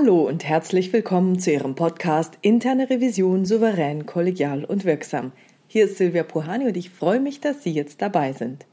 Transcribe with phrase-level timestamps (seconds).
[0.00, 5.32] Hallo und herzlich willkommen zu Ihrem Podcast Interne Revision souverän, kollegial und wirksam.
[5.66, 8.64] Hier ist Silvia Puhani und ich freue mich, dass Sie jetzt dabei sind.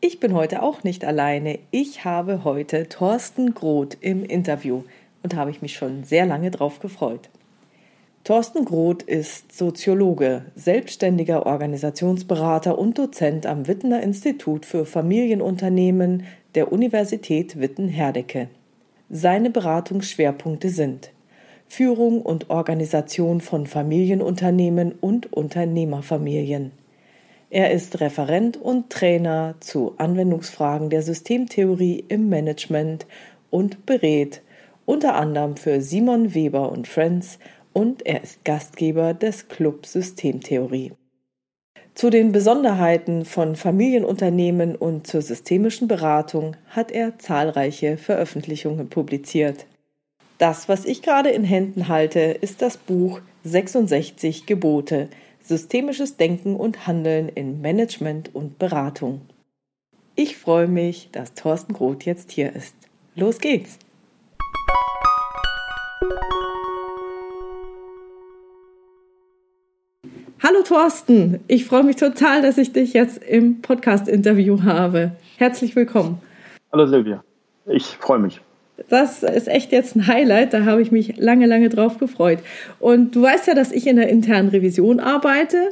[0.00, 1.60] Ich bin heute auch nicht alleine.
[1.70, 4.82] Ich habe heute Thorsten Groth im Interview
[5.22, 7.30] und habe ich mich schon sehr lange drauf gefreut.
[8.24, 16.24] Thorsten Groth ist Soziologe, selbstständiger Organisationsberater und Dozent am Wittener Institut für Familienunternehmen
[16.56, 18.48] der Universität Witten-Herdecke.
[19.14, 21.10] Seine Beratungsschwerpunkte sind
[21.68, 26.72] Führung und Organisation von Familienunternehmen und Unternehmerfamilien.
[27.50, 33.06] Er ist Referent und Trainer zu Anwendungsfragen der Systemtheorie im Management
[33.50, 34.40] und berät
[34.86, 37.38] unter anderem für Simon Weber und Friends
[37.74, 40.92] und er ist Gastgeber des Club Systemtheorie.
[41.94, 49.66] Zu den Besonderheiten von Familienunternehmen und zur systemischen Beratung hat er zahlreiche Veröffentlichungen publiziert.
[50.38, 55.08] Das, was ich gerade in Händen halte, ist das Buch 66 Gebote
[55.44, 59.22] Systemisches Denken und Handeln in Management und Beratung.
[60.14, 62.74] Ich freue mich, dass Thorsten Groth jetzt hier ist.
[63.16, 63.78] Los geht's!
[70.52, 75.12] Hallo Thorsten, ich freue mich total, dass ich dich jetzt im Podcast-Interview habe.
[75.38, 76.20] Herzlich willkommen.
[76.70, 77.24] Hallo Silvia,
[77.64, 78.42] ich freue mich.
[78.90, 82.40] Das ist echt jetzt ein Highlight, da habe ich mich lange, lange drauf gefreut.
[82.80, 85.70] Und du weißt ja, dass ich in der internen Revision arbeite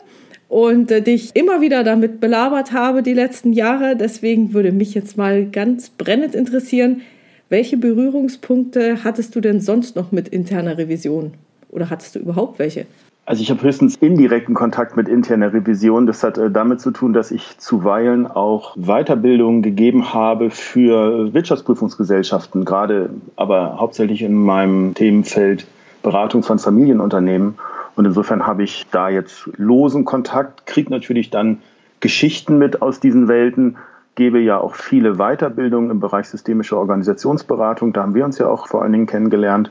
[0.48, 3.96] und äh, dich immer wieder damit belabert habe die letzten Jahre.
[3.96, 7.02] Deswegen würde mich jetzt mal ganz brennend interessieren,
[7.50, 11.34] welche Berührungspunkte hattest du denn sonst noch mit interner Revision?
[11.68, 12.86] Oder hattest du überhaupt welche?
[13.30, 16.08] Also ich habe höchstens indirekten Kontakt mit interner Revision.
[16.08, 22.64] Das hat äh, damit zu tun, dass ich zuweilen auch Weiterbildungen gegeben habe für Wirtschaftsprüfungsgesellschaften,
[22.64, 25.68] gerade aber hauptsächlich in meinem Themenfeld
[26.02, 27.54] Beratung von Familienunternehmen.
[27.94, 31.58] Und insofern habe ich da jetzt losen Kontakt, kriege natürlich dann
[32.00, 33.76] Geschichten mit aus diesen Welten,
[34.16, 37.92] gebe ja auch viele Weiterbildungen im Bereich systemische Organisationsberatung.
[37.92, 39.70] Da haben wir uns ja auch vor allen Dingen kennengelernt.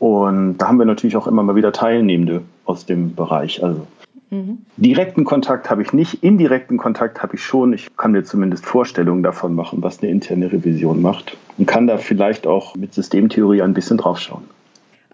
[0.00, 3.62] Und da haben wir natürlich auch immer mal wieder Teilnehmende aus dem Bereich.
[3.62, 3.86] Also
[4.30, 4.58] mhm.
[4.76, 7.72] direkten Kontakt habe ich nicht, indirekten Kontakt habe ich schon.
[7.72, 11.98] Ich kann mir zumindest Vorstellungen davon machen, was eine interne Revision macht und kann da
[11.98, 14.44] vielleicht auch mit Systemtheorie ein bisschen draufschauen.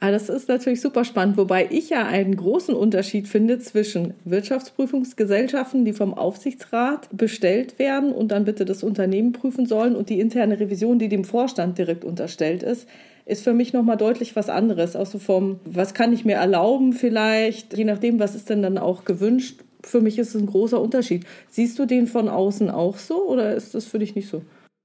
[0.05, 5.85] Ah, das ist natürlich super spannend, wobei ich ja einen großen Unterschied finde zwischen Wirtschaftsprüfungsgesellschaften,
[5.85, 10.59] die vom Aufsichtsrat bestellt werden und dann bitte das Unternehmen prüfen sollen und die interne
[10.59, 12.89] Revision, die dem Vorstand direkt unterstellt ist
[13.33, 14.95] ist für mich nochmal deutlich was anderes.
[14.95, 18.79] Auch so vom, was kann ich mir erlauben vielleicht, je nachdem, was ist denn dann
[18.79, 19.61] auch gewünscht.
[19.83, 21.25] Für mich ist es ein großer Unterschied.
[21.51, 24.43] Siehst du den von außen auch so oder ist das für dich nicht so?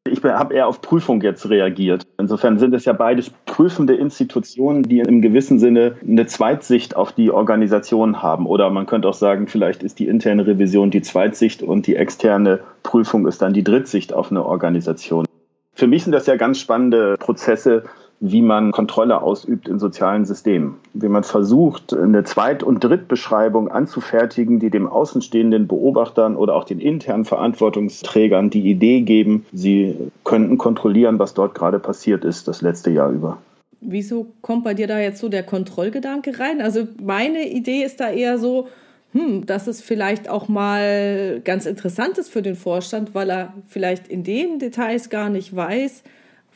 [0.09, 2.07] Ich habe eher auf Prüfung jetzt reagiert.
[2.17, 7.29] Insofern sind es ja beides prüfende Institutionen, die im gewissen Sinne eine Zweitsicht auf die
[7.29, 8.47] Organisation haben.
[8.47, 12.61] Oder man könnte auch sagen, vielleicht ist die interne Revision die Zweitsicht und die externe
[12.83, 15.25] Prüfung ist dann die Drittsicht auf eine Organisation.
[15.73, 17.83] Für mich sind das ja ganz spannende Prozesse,
[18.19, 20.75] wie man Kontrolle ausübt in sozialen Systemen.
[20.93, 26.79] Wie man versucht, eine Zweit- und Drittbeschreibung anzufertigen, die dem außenstehenden Beobachtern oder auch den
[26.79, 32.89] internen Verantwortungsträgern die Idee geben, sie könnten kontrollieren, was dort gerade passiert ist das letzte
[32.89, 33.37] Jahr über.
[33.81, 36.61] Wieso kommt bei dir da jetzt so der Kontrollgedanke rein?
[36.61, 38.67] Also meine Idee ist da eher so,
[39.13, 44.07] hm, dass es vielleicht auch mal ganz interessant ist für den Vorstand, weil er vielleicht
[44.07, 46.03] in den Details gar nicht weiß,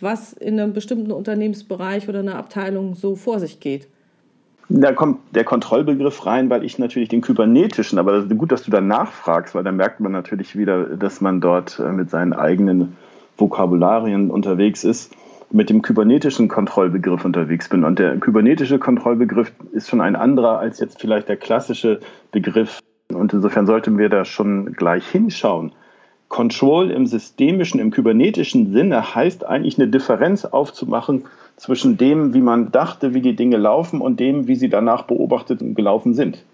[0.02, 3.88] was in einem bestimmten Unternehmensbereich oder einer Abteilung so vor sich geht.
[4.70, 8.72] Da kommt der Kontrollbegriff rein, weil ich natürlich den kybernetischen, aber das gut, dass du
[8.72, 12.96] da nachfragst, weil da merkt man natürlich wieder, dass man dort äh, mit seinen eigenen
[13.38, 15.14] Vokabularien unterwegs ist,
[15.52, 17.84] mit dem kybernetischen Kontrollbegriff unterwegs bin.
[17.84, 22.00] Und der kybernetische Kontrollbegriff ist schon ein anderer als jetzt vielleicht der klassische
[22.32, 22.80] Begriff.
[23.14, 25.74] Und insofern sollten wir da schon gleich hinschauen.
[26.32, 31.26] Control im systemischen, im kybernetischen Sinne heißt eigentlich eine Differenz aufzumachen
[31.58, 35.62] zwischen dem, wie man dachte, wie die Dinge laufen und dem, wie sie danach beobachtet
[35.62, 36.46] und gelaufen sind.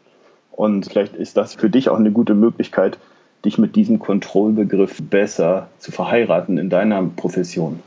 [0.51, 2.97] Und vielleicht ist das für dich auch eine gute Möglichkeit,
[3.45, 7.79] dich mit diesem Kontrollbegriff besser zu verheiraten in deiner Profession.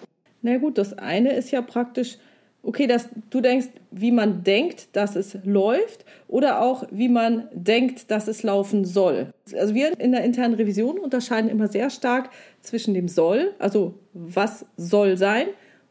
[0.43, 2.19] Na gut, das eine ist ja praktisch
[2.63, 8.11] okay, dass du denkst, wie man denkt, dass es läuft oder auch wie man denkt,
[8.11, 9.33] dass es laufen soll.
[9.59, 12.31] Also wir in der internen Revision unterscheiden immer sehr stark
[12.61, 15.47] zwischen dem soll, also was soll sein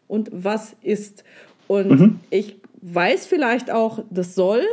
[0.08, 1.24] und was ist.
[1.68, 2.20] Und mhm.
[2.30, 4.64] ich weiß vielleicht auch, das soll,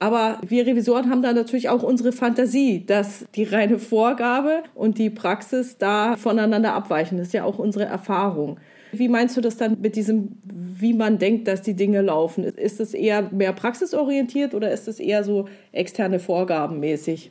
[0.00, 5.10] aber wir Revisoren haben da natürlich auch unsere Fantasie, dass die reine Vorgabe und die
[5.10, 7.18] Praxis da voneinander abweichen.
[7.18, 8.58] Das ist ja auch unsere Erfahrung.
[8.92, 12.44] Wie meinst du das dann mit diesem, wie man denkt, dass die Dinge laufen?
[12.44, 17.30] Ist es eher mehr praxisorientiert oder ist es eher so externe Vorgaben mäßig?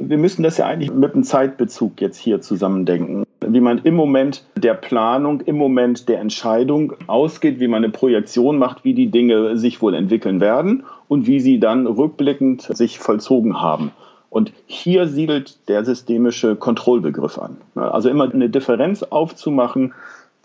[0.00, 3.24] Wir müssen das ja eigentlich mit einem Zeitbezug jetzt hier zusammendenken.
[3.44, 8.58] Wie man im Moment der Planung, im Moment der Entscheidung ausgeht, wie man eine Projektion
[8.58, 13.60] macht, wie die Dinge sich wohl entwickeln werden und wie sie dann rückblickend sich vollzogen
[13.60, 13.90] haben.
[14.30, 17.56] Und hier siedelt der systemische Kontrollbegriff an.
[17.74, 19.94] Also immer eine Differenz aufzumachen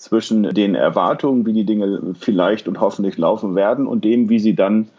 [0.04, 4.54] zwischen den Erwartungen, wie die Dinge vielleicht und hoffentlich laufen werden und dem, wie sie
[4.54, 4.90] dann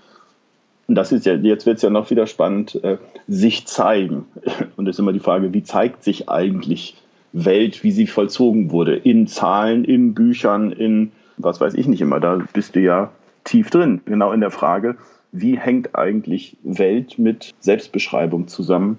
[0.87, 4.27] und das ist ja, jetzt wird es ja noch wieder spannend, äh, sich zeigen.
[4.77, 6.95] Und es ist immer die Frage, wie zeigt sich eigentlich
[7.33, 8.95] Welt, wie sie vollzogen wurde?
[8.95, 12.21] In Zahlen, in Büchern, in was weiß ich nicht immer.
[12.21, 13.11] Da bist du ja
[13.45, 14.97] tief drin, genau in der Frage,
[15.33, 18.99] wie hängt eigentlich Welt mit Selbstbeschreibung zusammen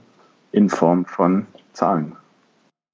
[0.51, 2.13] in Form von Zahlen?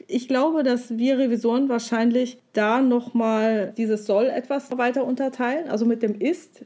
[0.07, 5.69] Ich glaube, dass wir Revisoren wahrscheinlich da nochmal dieses Soll etwas weiter unterteilen.
[5.69, 6.65] Also mit dem Ist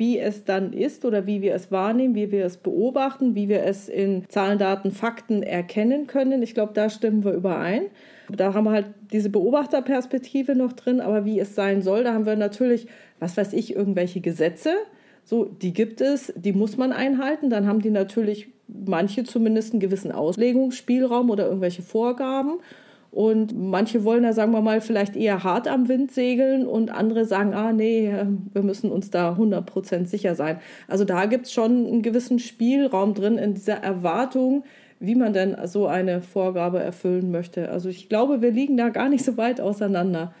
[0.00, 3.62] wie es dann ist oder wie wir es wahrnehmen, wie wir es beobachten, wie wir
[3.64, 6.42] es in Zahlen, Daten, Fakten erkennen können.
[6.42, 7.82] Ich glaube, da stimmen wir überein.
[8.30, 12.24] Da haben wir halt diese Beobachterperspektive noch drin, aber wie es sein soll, da haben
[12.24, 12.86] wir natürlich,
[13.18, 14.72] was weiß ich, irgendwelche Gesetze.
[15.30, 17.50] So, die gibt es, die muss man einhalten.
[17.50, 22.54] Dann haben die natürlich manche zumindest einen gewissen Auslegungsspielraum oder irgendwelche Vorgaben.
[23.12, 27.26] Und manche wollen da, sagen wir mal, vielleicht eher hart am Wind segeln und andere
[27.26, 28.12] sagen, ah nee,
[28.52, 30.58] wir müssen uns da 100% sicher sein.
[30.88, 34.64] Also da gibt es schon einen gewissen Spielraum drin in dieser Erwartung,
[34.98, 37.70] wie man denn so eine Vorgabe erfüllen möchte.
[37.70, 40.34] Also ich glaube, wir liegen da gar nicht so weit auseinander.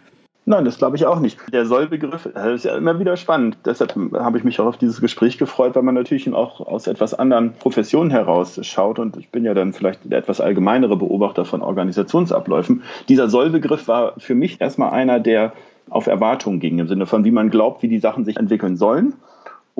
[0.46, 1.38] Nein, das glaube ich auch nicht.
[1.52, 3.58] Der Sollbegriff ist ja immer wieder spannend.
[3.66, 7.14] Deshalb habe ich mich auch auf dieses Gespräch gefreut, weil man natürlich auch aus etwas
[7.14, 8.98] anderen Professionen heraus schaut.
[8.98, 12.82] Und ich bin ja dann vielleicht der etwas allgemeinere Beobachter von Organisationsabläufen.
[13.08, 15.52] Dieser Sollbegriff war für mich erstmal einer, der
[15.90, 19.14] auf Erwartungen ging, im Sinne von, wie man glaubt, wie die Sachen sich entwickeln sollen.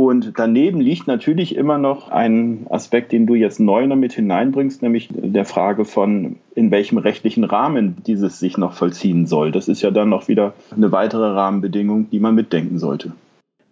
[0.02, 5.10] Und daneben liegt natürlich immer noch ein Aspekt, den du jetzt neu damit hineinbringst, nämlich
[5.12, 9.52] der Frage von, in welchem rechtlichen Rahmen dieses sich noch vollziehen soll.
[9.52, 13.12] Das ist ja dann noch wieder eine weitere Rahmenbedingung, die man mitdenken sollte.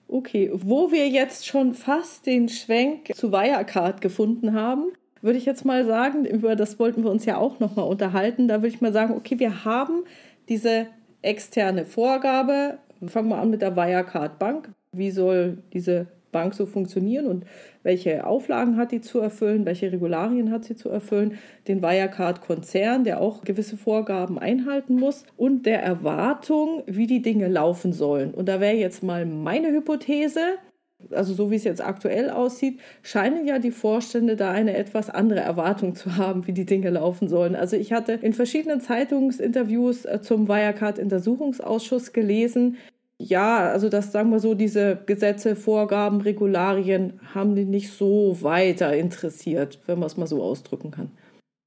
[0.06, 4.92] Okay, wo wir jetzt schon fast den Schwenk zu Wirecard gefunden haben,
[5.22, 8.48] würde ich jetzt mal sagen, über das wollten wir uns ja auch nochmal unterhalten.
[8.48, 10.02] Da würde ich mal sagen, okay, wir haben
[10.50, 10.88] diese
[11.22, 12.76] externe Vorgabe.
[13.06, 17.44] Fangen wir an mit der Wirecard Bank wie soll diese Bank so funktionieren und
[17.82, 23.20] welche Auflagen hat die zu erfüllen, welche Regularien hat sie zu erfüllen, den Wirecard-Konzern, der
[23.20, 28.34] auch gewisse Vorgaben einhalten muss und der Erwartung, wie die Dinge laufen sollen.
[28.34, 30.58] Und da wäre jetzt mal meine Hypothese,
[31.10, 35.40] also so wie es jetzt aktuell aussieht, scheinen ja die Vorstände da eine etwas andere
[35.40, 37.54] Erwartung zu haben, wie die Dinge laufen sollen.
[37.54, 42.76] Also ich hatte in verschiedenen Zeitungsinterviews äh, zum Wirecard-Untersuchungsausschuss gelesen,
[43.20, 48.94] ja, also das sagen wir so, diese Gesetze, Vorgaben, Regularien haben die nicht so weiter
[48.97, 51.11] interessiert, wenn man es mal so ausdrücken kann.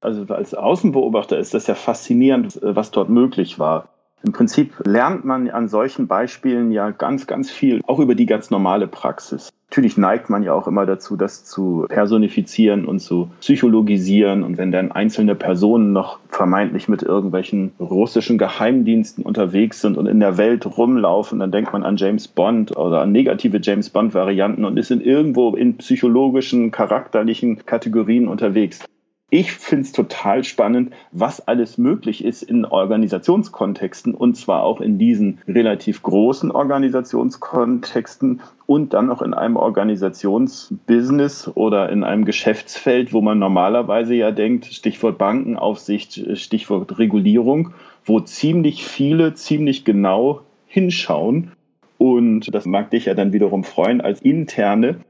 [0.00, 3.90] Also als Außenbeobachter ist das ja faszinierend, was dort möglich war.
[4.24, 8.50] Im Prinzip lernt man an solchen Beispielen ja ganz, ganz viel, auch über die ganz
[8.50, 9.50] normale Praxis.
[9.72, 14.42] Natürlich neigt man ja auch immer dazu, das zu personifizieren und zu psychologisieren.
[14.42, 20.20] Und wenn dann einzelne Personen noch vermeintlich mit irgendwelchen russischen Geheimdiensten unterwegs sind und in
[20.20, 24.78] der Welt rumlaufen, dann denkt man an James Bond oder an negative James Bond-Varianten und
[24.78, 28.84] ist in irgendwo in psychologischen, charakterlichen Kategorien unterwegs.
[29.34, 34.98] Ich finde es total spannend, was alles möglich ist in Organisationskontexten und zwar auch in
[34.98, 43.22] diesen relativ großen Organisationskontexten und dann auch in einem Organisationsbusiness oder in einem Geschäftsfeld, wo
[43.22, 47.72] man normalerweise ja denkt, Stichwort Bankenaufsicht, Stichwort Regulierung,
[48.04, 51.52] wo ziemlich viele ziemlich genau hinschauen.
[51.96, 55.00] Und das mag dich ja dann wiederum freuen als interne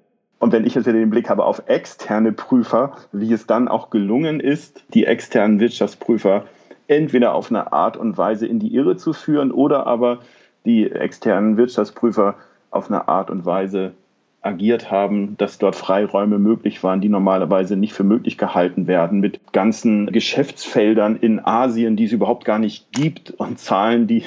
[0.42, 3.90] und wenn ich jetzt wieder den Blick habe auf externe Prüfer, wie es dann auch
[3.90, 6.46] gelungen ist, die externen Wirtschaftsprüfer
[6.88, 10.18] entweder auf eine Art und Weise in die Irre zu führen oder aber
[10.64, 12.34] die externen Wirtschaftsprüfer
[12.72, 13.92] auf eine Art und Weise
[14.40, 19.52] agiert haben, dass dort Freiräume möglich waren, die normalerweise nicht für möglich gehalten werden, mit
[19.52, 24.24] ganzen Geschäftsfeldern in Asien, die es überhaupt gar nicht gibt und Zahlen, die,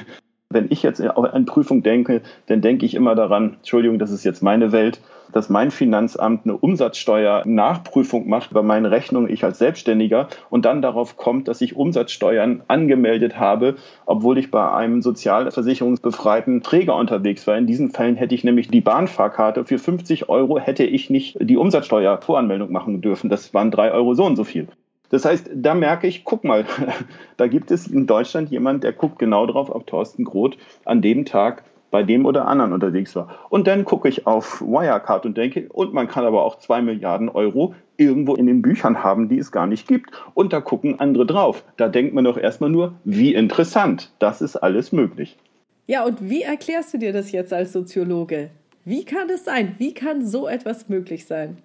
[0.50, 4.42] wenn ich jetzt an Prüfung denke, dann denke ich immer daran, Entschuldigung, das ist jetzt
[4.42, 5.02] meine Welt,
[5.32, 11.18] dass mein Finanzamt eine Umsatzsteuer-Nachprüfung macht bei meinen Rechnungen, ich als Selbstständiger, und dann darauf
[11.18, 17.58] kommt, dass ich Umsatzsteuern angemeldet habe, obwohl ich bei einem sozialversicherungsbefreiten Träger unterwegs war.
[17.58, 21.58] In diesen Fällen hätte ich nämlich die Bahnfahrkarte für 50 Euro hätte ich nicht die
[21.58, 23.30] Umsatzsteuervoranmeldung machen dürfen.
[23.30, 24.68] Das waren drei Euro so und so viel.
[25.10, 26.66] Das heißt, da merke ich, guck mal,
[27.38, 31.26] da gibt es in Deutschland jemand, der guckt genau drauf, ob Thorsten Groth an dem
[31.26, 31.64] Tag
[31.96, 33.30] bei dem oder anderen unterwegs war.
[33.48, 37.30] Und dann gucke ich auf Wirecard und denke, und man kann aber auch zwei Milliarden
[37.30, 40.12] Euro irgendwo in den Büchern haben, die es gar nicht gibt.
[40.34, 41.64] Und da gucken andere drauf.
[41.78, 44.12] Da denkt man doch erstmal nur, wie interessant.
[44.20, 45.38] Das ist alles möglich.
[45.88, 48.50] Ja, und wie erklärst du dir das jetzt als Soziologe?
[48.84, 49.76] Wie kann es sein?
[49.78, 51.60] Wie kann so etwas möglich sein?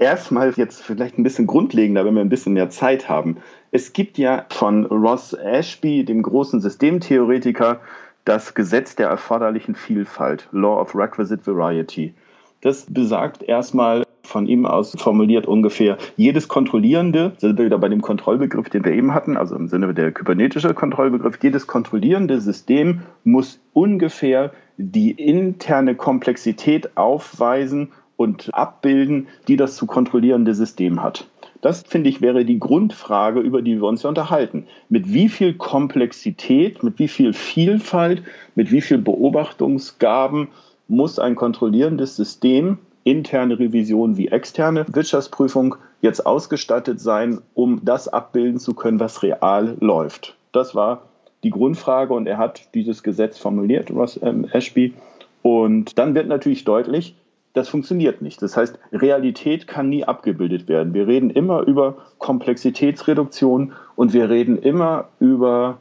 [0.00, 3.36] Erstmal jetzt vielleicht ein bisschen grundlegender, wenn wir ein bisschen mehr Zeit haben.
[3.70, 7.80] Es gibt ja von Ross Ashby, dem großen Systemtheoretiker,
[8.24, 12.14] das Gesetz der erforderlichen Vielfalt, Law of Requisite Variety.
[12.60, 18.02] Das besagt erstmal von ihm aus formuliert ungefähr, jedes kontrollierende, sind wir wieder bei dem
[18.02, 23.60] Kontrollbegriff, den wir eben hatten, also im Sinne der kybernetische Kontrollbegriff, jedes kontrollierende System muss
[23.72, 31.29] ungefähr die interne Komplexität aufweisen und abbilden, die das zu kontrollierende System hat.
[31.60, 34.66] Das, finde ich, wäre die Grundfrage, über die wir uns unterhalten.
[34.88, 38.22] Mit wie viel Komplexität, mit wie viel Vielfalt,
[38.54, 40.48] mit wie viel Beobachtungsgaben
[40.88, 48.58] muss ein kontrollierendes System, interne Revision wie externe Wirtschaftsprüfung, jetzt ausgestattet sein, um das abbilden
[48.58, 50.36] zu können, was real läuft?
[50.52, 51.02] Das war
[51.44, 54.94] die Grundfrage und er hat dieses Gesetz formuliert, Ross ähm, Ashby.
[55.42, 57.14] Und dann wird natürlich deutlich,
[57.52, 58.40] das funktioniert nicht.
[58.42, 60.94] Das heißt, Realität kann nie abgebildet werden.
[60.94, 65.78] Wir reden immer über Komplexitätsreduktion und wir reden immer über,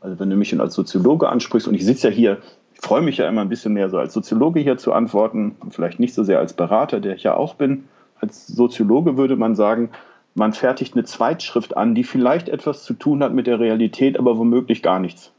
[0.00, 2.38] also wenn du mich schon als Soziologe ansprichst, und ich sitze ja hier,
[2.74, 6.00] ich freue mich ja immer ein bisschen mehr so als Soziologe hier zu antworten, vielleicht
[6.00, 7.84] nicht so sehr als Berater, der ich ja auch bin.
[8.20, 9.90] Als Soziologe würde man sagen,
[10.34, 14.38] man fertigt eine Zweitschrift an, die vielleicht etwas zu tun hat mit der Realität, aber
[14.38, 15.32] womöglich gar nichts.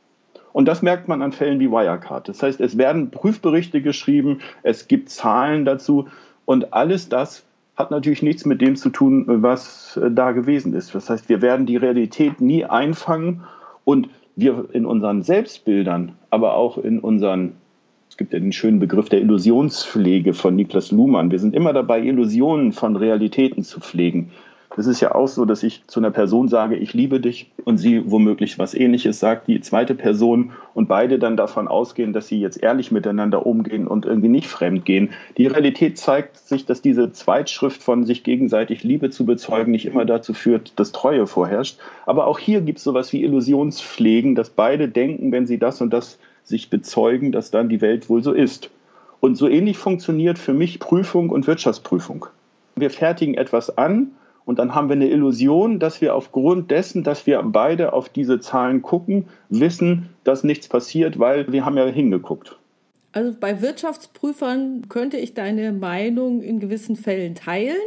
[0.53, 2.27] Und das merkt man an Fällen wie Wirecard.
[2.27, 6.08] Das heißt, es werden Prüfberichte geschrieben, es gibt Zahlen dazu
[6.46, 7.46] und alles das
[7.79, 10.94] hat natürlich nichts mit dem zu tun, was äh, da gewesen ist.
[10.94, 13.44] Das heißt, wir werden die Realität nie einfangen
[13.86, 17.53] und wir in unseren Selbstbildern, aber auch in unseren,
[18.10, 22.01] es gibt ja den schönen Begriff der Illusionspflege von Niklas Luhmann, wir sind immer dabei,
[22.01, 24.32] Illusionen von Realitäten zu pflegen.
[24.80, 27.80] Es ist ja auch so, dass ich zu einer Person sage, ich liebe dich und
[27.80, 32.40] sie womöglich was ähnliches sagt, die zweite Person und beide dann davon ausgehen, dass sie
[32.40, 35.10] jetzt ehrlich miteinander umgehen und irgendwie nicht fremd gehen.
[35.38, 40.06] Die Realität zeigt sich, dass diese Zweitschrift von sich gegenseitig Liebe zu bezeugen nicht immer
[40.06, 41.78] dazu führt, dass Treue vorherrscht.
[42.06, 45.92] Aber auch hier gibt es sowas wie Illusionspflegen, dass beide denken, wenn sie das und
[45.92, 48.70] das sich bezeugen, dass dann die Welt wohl so ist.
[49.20, 52.28] Und so ähnlich funktioniert für mich Prüfung und Wirtschaftsprüfung.
[52.78, 54.12] Wir fertigen etwas an
[54.50, 58.39] und dann haben wir eine Illusion, dass wir aufgrund dessen, dass wir beide auf diese
[58.39, 62.58] Zahlen gucken, wissen, dass nichts passiert, weil wir haben ja hingeguckt.
[63.12, 67.77] Also bei Wirtschaftsprüfern könnte ich deine Meinung in gewissen Fällen teilen.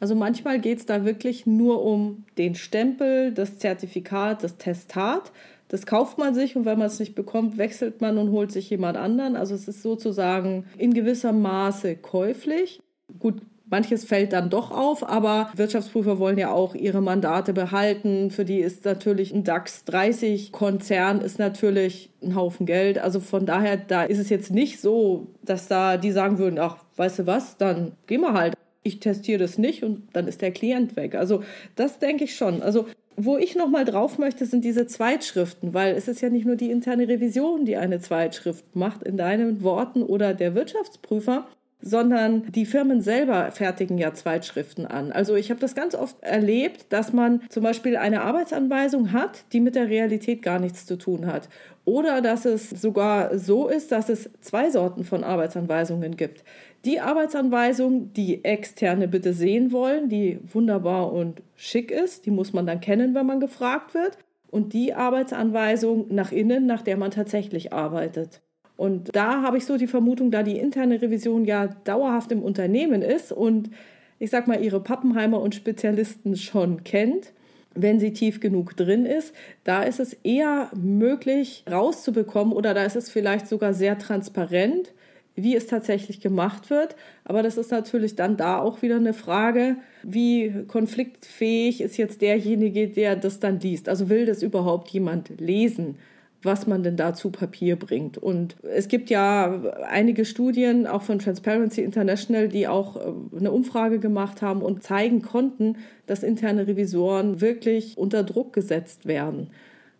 [0.00, 5.30] Also manchmal geht es da wirklich nur um den Stempel, das Zertifikat, das Testat.
[5.68, 8.68] Das kauft man sich und wenn man es nicht bekommt, wechselt man und holt sich
[8.70, 9.36] jemand anderen.
[9.36, 12.80] Also es ist sozusagen in gewissem Maße käuflich.
[13.20, 13.36] Gut,
[13.72, 18.30] Manches fällt dann doch auf, aber Wirtschaftsprüfer wollen ja auch ihre Mandate behalten.
[18.30, 22.98] Für die ist natürlich ein DAX 30 Konzern ist natürlich ein Haufen Geld.
[22.98, 26.76] Also von daher, da ist es jetzt nicht so, dass da die sagen würden, ach,
[26.96, 28.54] weißt du was, dann gehen wir halt.
[28.82, 31.14] Ich testiere das nicht und dann ist der Klient weg.
[31.14, 31.42] Also
[31.74, 32.62] das denke ich schon.
[32.62, 32.86] Also
[33.16, 36.70] wo ich nochmal drauf möchte, sind diese Zweitschriften, weil es ist ja nicht nur die
[36.70, 41.46] interne Revision, die eine Zweitschrift macht in deinen Worten oder der Wirtschaftsprüfer,
[41.82, 45.12] sondern die Firmen selber fertigen ja Zweitschriften an.
[45.12, 49.60] Also ich habe das ganz oft erlebt, dass man zum Beispiel eine Arbeitsanweisung hat, die
[49.60, 51.48] mit der Realität gar nichts zu tun hat.
[51.84, 56.44] Oder dass es sogar so ist, dass es zwei Sorten von Arbeitsanweisungen gibt.
[56.84, 62.66] Die Arbeitsanweisung, die Externe bitte sehen wollen, die wunderbar und schick ist, die muss man
[62.66, 64.16] dann kennen, wenn man gefragt wird.
[64.48, 68.42] Und die Arbeitsanweisung nach innen, nach der man tatsächlich arbeitet.
[68.76, 73.02] Und da habe ich so die Vermutung, da die interne Revision ja dauerhaft im Unternehmen
[73.02, 73.70] ist und
[74.18, 77.32] ich sag mal, ihre Pappenheimer und Spezialisten schon kennt,
[77.74, 82.96] wenn sie tief genug drin ist, da ist es eher möglich rauszubekommen oder da ist
[82.96, 84.92] es vielleicht sogar sehr transparent,
[85.34, 86.94] wie es tatsächlich gemacht wird.
[87.24, 92.88] Aber das ist natürlich dann da auch wieder eine Frage, wie konfliktfähig ist jetzt derjenige,
[92.88, 93.88] der das dann liest.
[93.88, 95.96] Also will das überhaupt jemand lesen?
[96.42, 98.18] Was man denn da zu Papier bringt.
[98.18, 103.98] Und es gibt ja einige Studien, auch von Transparency International, die auch äh, eine Umfrage
[103.98, 109.50] gemacht haben und zeigen konnten, dass interne Revisoren wirklich unter Druck gesetzt werden.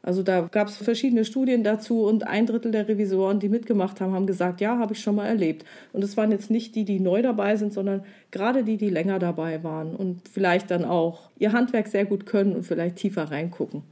[0.05, 4.13] Also da gab es verschiedene Studien dazu und ein Drittel der Revisoren, die mitgemacht haben,
[4.13, 5.65] haben gesagt, ja, habe ich schon mal erlebt.
[5.93, 9.21] Und es waren jetzt nicht die, die neu dabei sind, sondern gerade die, die länger
[9.21, 13.83] dabei waren und vielleicht dann auch ihr Handwerk sehr gut können und vielleicht tiefer reingucken.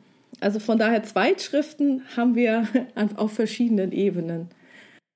[0.41, 2.67] Also von daher Zweitschriften haben wir
[3.17, 4.49] auf verschiedenen Ebenen.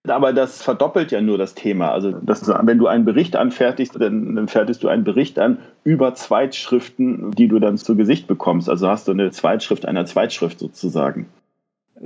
[0.07, 1.91] Aber das verdoppelt ja nur das Thema.
[1.91, 6.15] Also, das, wenn du einen Bericht anfertigst, dann, dann fertigst du einen Bericht an über
[6.15, 8.69] Zweitschriften, die du dann zu Gesicht bekommst.
[8.69, 11.27] Also hast du eine Zweitschrift einer Zweitschrift sozusagen.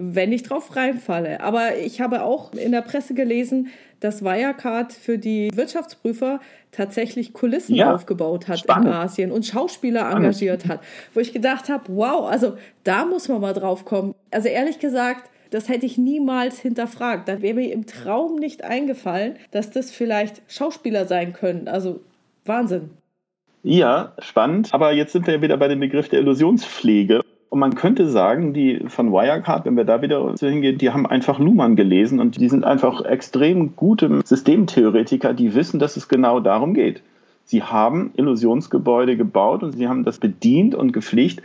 [0.00, 1.40] Wenn ich drauf reinfalle.
[1.40, 6.38] Aber ich habe auch in der Presse gelesen, dass Wirecard für die Wirtschaftsprüfer
[6.70, 8.86] tatsächlich Kulissen ja, aufgebaut hat spannend.
[8.86, 10.26] in Asien und Schauspieler spannend.
[10.26, 10.80] engagiert hat.
[11.14, 14.14] Wo ich gedacht habe, wow, also da muss man mal drauf kommen.
[14.30, 17.28] Also ehrlich gesagt, das hätte ich niemals hinterfragt.
[17.28, 21.66] Da wäre mir im Traum nicht eingefallen, dass das vielleicht Schauspieler sein können.
[21.66, 22.00] Also
[22.44, 22.90] Wahnsinn.
[23.64, 24.72] Ja, spannend.
[24.72, 27.22] Aber jetzt sind wir ja wieder bei dem Begriff der Illusionspflege.
[27.50, 31.38] Und man könnte sagen, die von Wirecard, wenn wir da wieder hingehen, die haben einfach
[31.38, 36.74] Luhmann gelesen und die sind einfach extrem gute Systemtheoretiker, die wissen, dass es genau darum
[36.74, 37.02] geht.
[37.44, 41.42] Sie haben Illusionsgebäude gebaut und sie haben das bedient und gepflegt.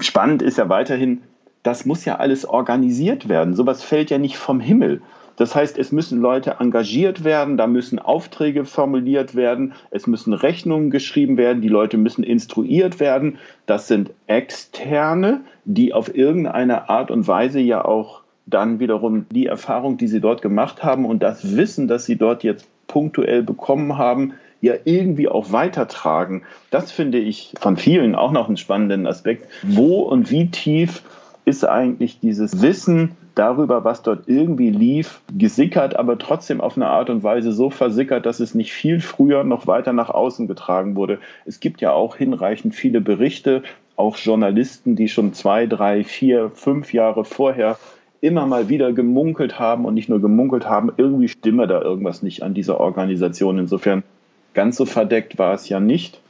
[0.00, 1.22] Spannend ist ja weiterhin,
[1.62, 3.54] das muss ja alles organisiert werden.
[3.54, 5.02] Sowas fällt ja nicht vom Himmel.
[5.38, 10.90] Das heißt, es müssen Leute engagiert werden, da müssen Aufträge formuliert werden, es müssen Rechnungen
[10.90, 13.38] geschrieben werden, die Leute müssen instruiert werden.
[13.64, 19.96] Das sind Externe, die auf irgendeine Art und Weise ja auch dann wiederum die Erfahrung,
[19.96, 24.32] die sie dort gemacht haben und das Wissen, das sie dort jetzt punktuell bekommen haben,
[24.60, 26.42] ja irgendwie auch weitertragen.
[26.70, 29.46] Das finde ich von vielen auch noch einen spannenden Aspekt.
[29.62, 31.02] Wo und wie tief
[31.44, 37.10] ist eigentlich dieses Wissen darüber, was dort irgendwie lief, gesickert, aber trotzdem auf eine Art
[37.10, 41.18] und Weise so versickert, dass es nicht viel früher noch weiter nach außen getragen wurde.
[41.44, 43.62] Es gibt ja auch hinreichend viele Berichte,
[43.96, 47.78] auch Journalisten, die schon zwei, drei, vier, fünf Jahre vorher
[48.20, 52.42] immer mal wieder gemunkelt haben und nicht nur gemunkelt haben, irgendwie stimme da irgendwas nicht
[52.42, 53.58] an dieser Organisation.
[53.58, 54.02] Insofern
[54.54, 56.20] ganz so verdeckt war es ja nicht.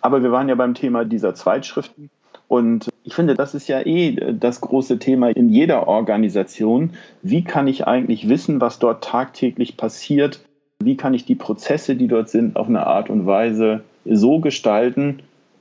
[0.00, 2.10] Aber wir waren ja beim Thema dieser Zweitschriften.
[2.48, 6.90] Und ich finde, das ist ja eh das große Thema in jeder Organisation.
[7.22, 10.40] Wie kann ich eigentlich wissen, was dort tagtäglich passiert?
[10.78, 15.20] Wie kann ich die Prozesse, die dort sind, auf eine Art und Weise so gestalten,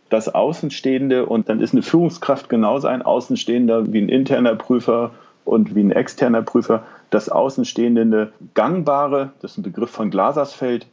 [0.10, 5.12] dass Außenstehende, und dann ist eine Führungskraft genauso ein Außenstehender wie ein interner Prüfer
[5.46, 10.88] und wie ein externer Prüfer, dass Außenstehende eine gangbare, das ist ein Begriff von Glasersfeld,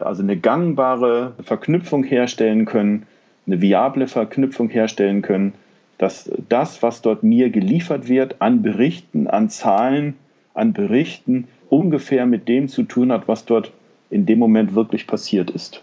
[0.00, 3.06] also eine gangbare Verknüpfung herstellen können
[3.46, 5.54] eine viable Verknüpfung herstellen können,
[5.98, 10.14] dass das, was dort mir geliefert wird an Berichten, an Zahlen,
[10.54, 13.72] an Berichten, ungefähr mit dem zu tun hat, was dort
[14.10, 15.82] in dem Moment wirklich passiert ist.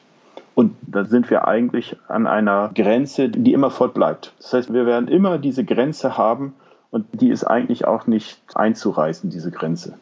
[0.56, 4.34] Und da sind wir eigentlich an einer Grenze, die immer fortbleibt.
[4.39, 6.54] Das heißt, wir werden immer diese Grenze haben
[6.91, 9.98] und die ist eigentlich auch nicht einzureißen, diese Grenze.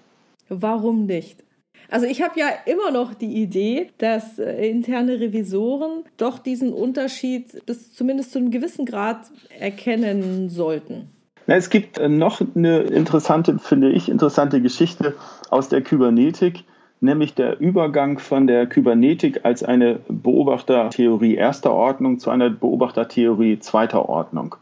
[0.50, 1.44] Warum nicht?
[1.90, 7.66] Also ich habe ja immer noch die Idee, dass äh, interne Revisoren doch diesen Unterschied
[7.66, 11.10] bis zumindest zu einem gewissen Grad erkennen sollten.
[11.46, 15.16] Es gibt äh, noch eine interessante, finde ich, interessante Geschichte
[15.50, 16.66] aus der Kybernetik,
[17.00, 24.10] nämlich der Übergang von der Kybernetik als eine Beobachtertheorie erster Ordnung zu einer Beobachtertheorie zweiter
[24.10, 24.56] Ordnung.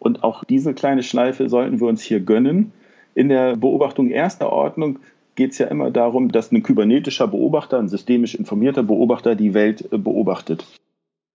[0.00, 2.72] Und auch diese kleine Schleife sollten wir uns hier gönnen.
[3.14, 4.98] In der Beobachtung erster Ordnung
[5.34, 9.92] geht es ja immer darum, dass ein kybernetischer Beobachter, ein systemisch informierter Beobachter die Welt
[9.92, 10.66] äh, beobachtet.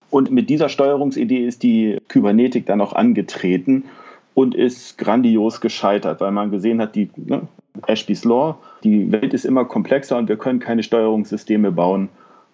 [0.09, 3.85] Und mit dieser Steuerungsidee ist die Kybernetik dann auch angetreten
[4.33, 7.47] und ist grandios gescheitert, weil man gesehen hat, die ne,
[7.87, 12.09] Ashby's Law, die Welt ist immer komplexer und wir können keine Steuerungssysteme bauen,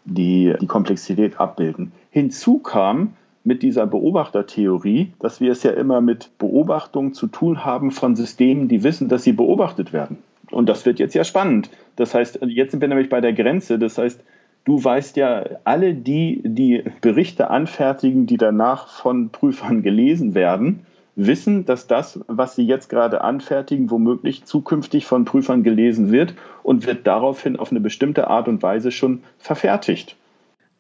[0.06, 1.92] die die Komplexität abbilden.
[2.10, 7.92] Hinzu kam mit dieser Beobachtertheorie, dass wir es ja immer mit Beobachtung zu tun haben
[7.92, 10.18] von Systemen, die wissen, dass sie beobachtet werden.
[10.54, 11.70] Und das wird jetzt ja spannend.
[11.96, 13.80] Das heißt, jetzt sind wir nämlich bei der Grenze.
[13.80, 14.24] Das heißt,
[14.66, 20.86] du weißt ja, alle die, die Berichte anfertigen, die danach von Prüfern gelesen werden,
[21.16, 26.88] wissen, dass das, was sie jetzt gerade anfertigen, womöglich zukünftig von Prüfern gelesen wird und
[26.88, 30.16] wird daraufhin auf eine bestimmte Art und Weise schon verfertigt.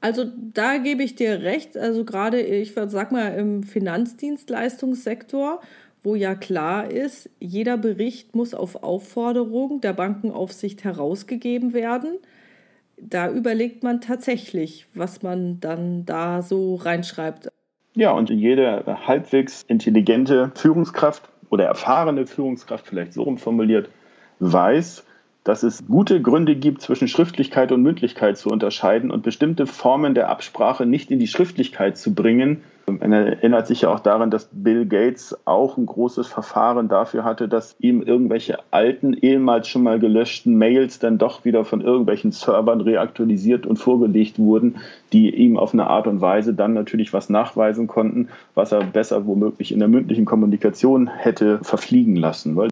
[0.01, 1.77] Also da gebe ich dir recht.
[1.77, 5.61] Also gerade, ich sag mal, im Finanzdienstleistungssektor
[6.03, 12.19] wo ja klar ist, jeder Bericht muss auf Aufforderung der Bankenaufsicht herausgegeben werden.
[12.97, 17.49] Da überlegt man tatsächlich, was man dann da so reinschreibt.
[17.95, 23.89] Ja, und jede halbwegs intelligente Führungskraft oder erfahrene Führungskraft, vielleicht so rum formuliert,
[24.39, 25.05] weiß,
[25.43, 30.29] dass es gute Gründe gibt, zwischen Schriftlichkeit und Mündlichkeit zu unterscheiden und bestimmte Formen der
[30.29, 32.63] Absprache nicht in die Schriftlichkeit zu bringen.
[32.85, 37.47] Man erinnert sich ja auch daran, dass Bill Gates auch ein großes Verfahren dafür hatte,
[37.47, 42.81] dass ihm irgendwelche alten, ehemals schon mal gelöschten Mails dann doch wieder von irgendwelchen Servern
[42.81, 44.77] reaktualisiert und vorgelegt wurden,
[45.13, 49.25] die ihm auf eine Art und Weise dann natürlich was nachweisen konnten, was er besser
[49.25, 52.57] womöglich in der mündlichen Kommunikation hätte verfliegen lassen.
[52.57, 52.69] Weil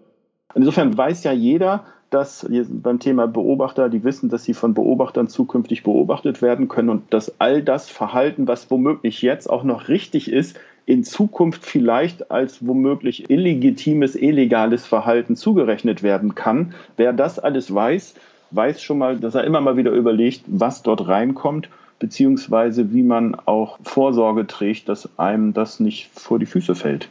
[0.54, 5.82] insofern weiß ja jeder, dass beim Thema Beobachter, die wissen, dass sie von Beobachtern zukünftig
[5.82, 10.58] beobachtet werden können und dass all das Verhalten, was womöglich jetzt auch noch richtig ist,
[10.84, 16.74] in Zukunft vielleicht als womöglich illegitimes, illegales Verhalten zugerechnet werden kann.
[16.96, 18.14] Wer das alles weiß,
[18.50, 23.36] weiß schon mal, dass er immer mal wieder überlegt, was dort reinkommt, beziehungsweise wie man
[23.46, 27.08] auch Vorsorge trägt, dass einem das nicht vor die Füße fällt.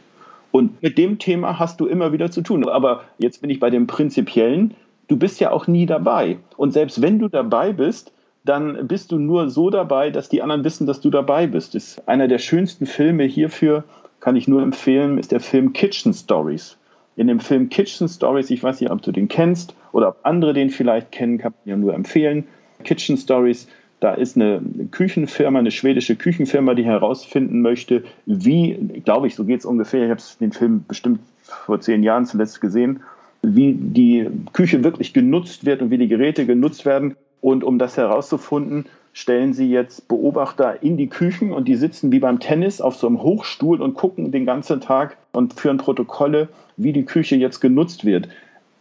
[0.52, 2.68] Und mit dem Thema hast du immer wieder zu tun.
[2.68, 4.74] Aber jetzt bin ich bei dem Prinzipiellen
[5.12, 6.38] du bist ja auch nie dabei.
[6.56, 8.12] Und selbst wenn du dabei bist,
[8.44, 11.74] dann bist du nur so dabei, dass die anderen wissen, dass du dabei bist.
[11.74, 13.84] Das ist einer der schönsten Filme hierfür,
[14.20, 16.78] kann ich nur empfehlen, ist der Film Kitchen Stories.
[17.14, 20.54] In dem Film Kitchen Stories, ich weiß nicht, ob du den kennst oder ob andere
[20.54, 22.46] den vielleicht kennen, kann ich ja nur empfehlen.
[22.82, 23.68] Kitchen Stories,
[24.02, 24.60] da ist eine
[24.90, 30.10] Küchenfirma, eine schwedische Küchenfirma, die herausfinden möchte, wie, glaube ich, so geht es ungefähr, ich
[30.10, 33.00] habe den Film bestimmt vor zehn Jahren zuletzt gesehen,
[33.42, 37.14] wie die Küche wirklich genutzt wird und wie die Geräte genutzt werden.
[37.40, 42.18] Und um das herauszufinden, stellen sie jetzt Beobachter in die Küchen und die sitzen wie
[42.18, 46.92] beim Tennis auf so einem Hochstuhl und gucken den ganzen Tag und führen Protokolle, wie
[46.92, 48.28] die Küche jetzt genutzt wird.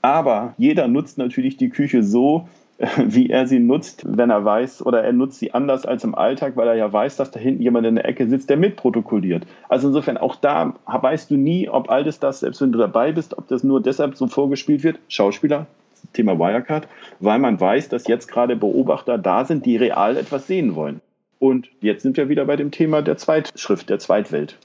[0.02, 2.48] Aber jeder nutzt natürlich die Küche so,
[3.06, 6.56] wie er sie nutzt, wenn er weiß, oder er nutzt sie anders als im Alltag,
[6.56, 9.46] weil er ja weiß, dass da hinten jemand in der Ecke sitzt, der mitprotokolliert.
[9.70, 13.38] Also insofern, auch da weißt du nie, ob alles das, selbst wenn du dabei bist,
[13.38, 15.68] ob das nur deshalb so vorgespielt wird, Schauspieler,
[16.14, 16.88] Thema Wirecard,
[17.20, 21.02] weil man weiß, dass jetzt gerade Beobachter da sind, die real etwas sehen wollen.
[21.38, 24.58] Und jetzt sind wir wieder bei dem Thema der Zweitschrift, der Zweitwelt.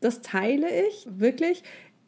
[0.00, 1.62] Das teile ich wirklich.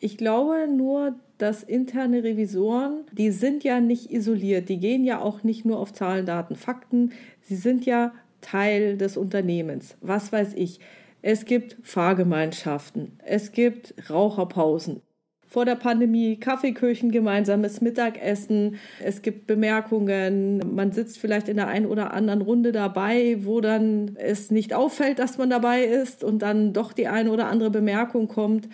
[0.04, 5.44] Ich glaube nur, dass interne Revisoren, die sind ja nicht isoliert, die gehen ja auch
[5.44, 8.12] nicht nur auf Zahlen, Daten, Fakten, sie sind ja
[8.42, 9.96] Teil des Unternehmens.
[10.02, 10.80] Was weiß ich.
[11.22, 15.00] Es gibt Fahrgemeinschaften, es gibt Raucherpausen.
[15.46, 21.86] Vor der Pandemie Kaffeeküchen, gemeinsames Mittagessen, es gibt Bemerkungen, man sitzt vielleicht in der einen
[21.86, 26.74] oder anderen Runde dabei, wo dann es nicht auffällt, dass man dabei ist und dann
[26.74, 28.68] doch die eine oder andere Bemerkung kommt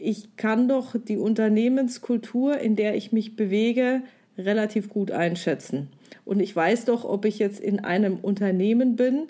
[0.00, 4.02] ich kann doch die Unternehmenskultur, in der ich mich bewege,
[4.38, 5.88] relativ gut einschätzen.
[6.24, 9.26] Und ich weiß doch, ob ich jetzt in einem Unternehmen bin,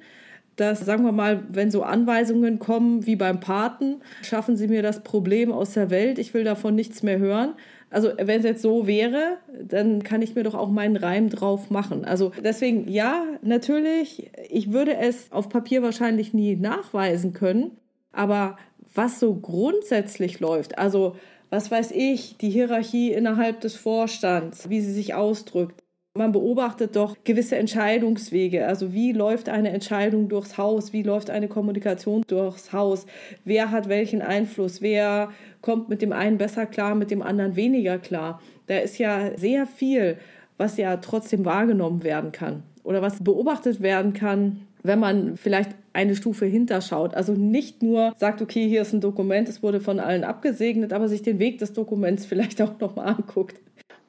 [0.56, 5.02] dass, sagen wir mal, wenn so Anweisungen kommen wie beim Paten, schaffen Sie mir das
[5.02, 7.54] Problem aus der Welt, ich will davon nichts mehr hören.
[7.88, 11.70] Also wenn es jetzt so wäre, dann kann ich mir doch auch meinen Reim drauf
[11.70, 12.04] machen.
[12.04, 17.72] Also deswegen, ja, natürlich, ich würde es auf Papier wahrscheinlich nie nachweisen können,
[18.12, 18.58] aber
[18.94, 21.16] was so grundsätzlich läuft, also
[21.50, 25.82] was weiß ich, die Hierarchie innerhalb des Vorstands, wie sie sich ausdrückt.
[26.16, 28.66] Man beobachtet doch gewisse Entscheidungswege.
[28.66, 30.92] Also wie läuft eine Entscheidung durchs Haus?
[30.92, 33.06] Wie läuft eine Kommunikation durchs Haus?
[33.44, 34.82] Wer hat welchen Einfluss?
[34.82, 38.40] Wer kommt mit dem einen besser klar, mit dem anderen weniger klar?
[38.66, 40.18] Da ist ja sehr viel,
[40.56, 46.14] was ja trotzdem wahrgenommen werden kann oder was beobachtet werden kann, wenn man vielleicht eine
[46.14, 47.14] Stufe hinterschaut.
[47.14, 51.08] Also nicht nur sagt, okay, hier ist ein Dokument, es wurde von allen abgesegnet, aber
[51.08, 53.56] sich den Weg des Dokuments vielleicht auch nochmal anguckt.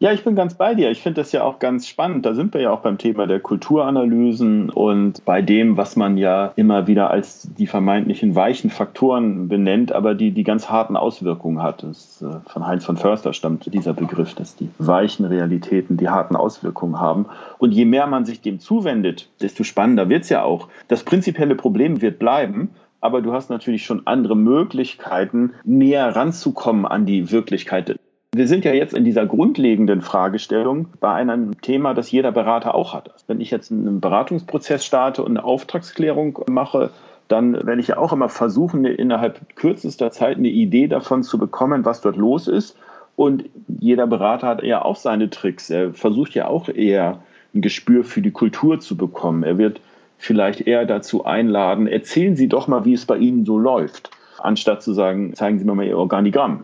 [0.02, 0.90] Ja, ich bin ganz bei dir.
[0.90, 2.26] Ich finde das ja auch ganz spannend.
[2.26, 6.54] Da sind wir ja auch beim Thema der Kulturanalysen und bei dem, was man ja
[6.56, 11.84] immer wieder als die vermeintlichen weichen Faktoren benennt, aber die die ganz harten Auswirkungen hat.
[11.84, 16.36] Das, äh, von Heinz von Förster stammt dieser Begriff, dass die weichen Realitäten die harten
[16.36, 17.28] Auswirkungen haben.
[17.60, 20.68] Und je mehr man sich dem zuwendet, desto spannender wird es ja auch.
[20.88, 27.06] Das prinzipielle Problem wird bleiben, aber du hast natürlich schon andere Möglichkeiten, näher ranzukommen an
[27.06, 28.00] die Wirklichkeit.
[28.34, 32.94] Wir sind ja jetzt in dieser grundlegenden Fragestellung bei einem Thema, das jeder Berater auch
[32.94, 33.14] hat.
[33.28, 36.92] Wenn ich jetzt einen Beratungsprozess starte und eine Auftragsklärung mache,
[37.28, 41.84] dann werde ich ja auch immer versuchen, innerhalb kürzester Zeit eine Idee davon zu bekommen,
[41.84, 42.78] was dort los ist.
[43.18, 45.70] Und jeder Berater hat ja auch seine Tricks.
[45.70, 47.20] Er versucht ja auch eher
[47.54, 49.44] ein Gespür für die Kultur zu bekommen.
[49.44, 49.82] Er wird
[50.18, 54.82] vielleicht eher dazu einladen, erzählen Sie doch mal, wie es bei Ihnen so läuft, anstatt
[54.82, 56.64] zu sagen, zeigen Sie mir mal Ihr Organigramm.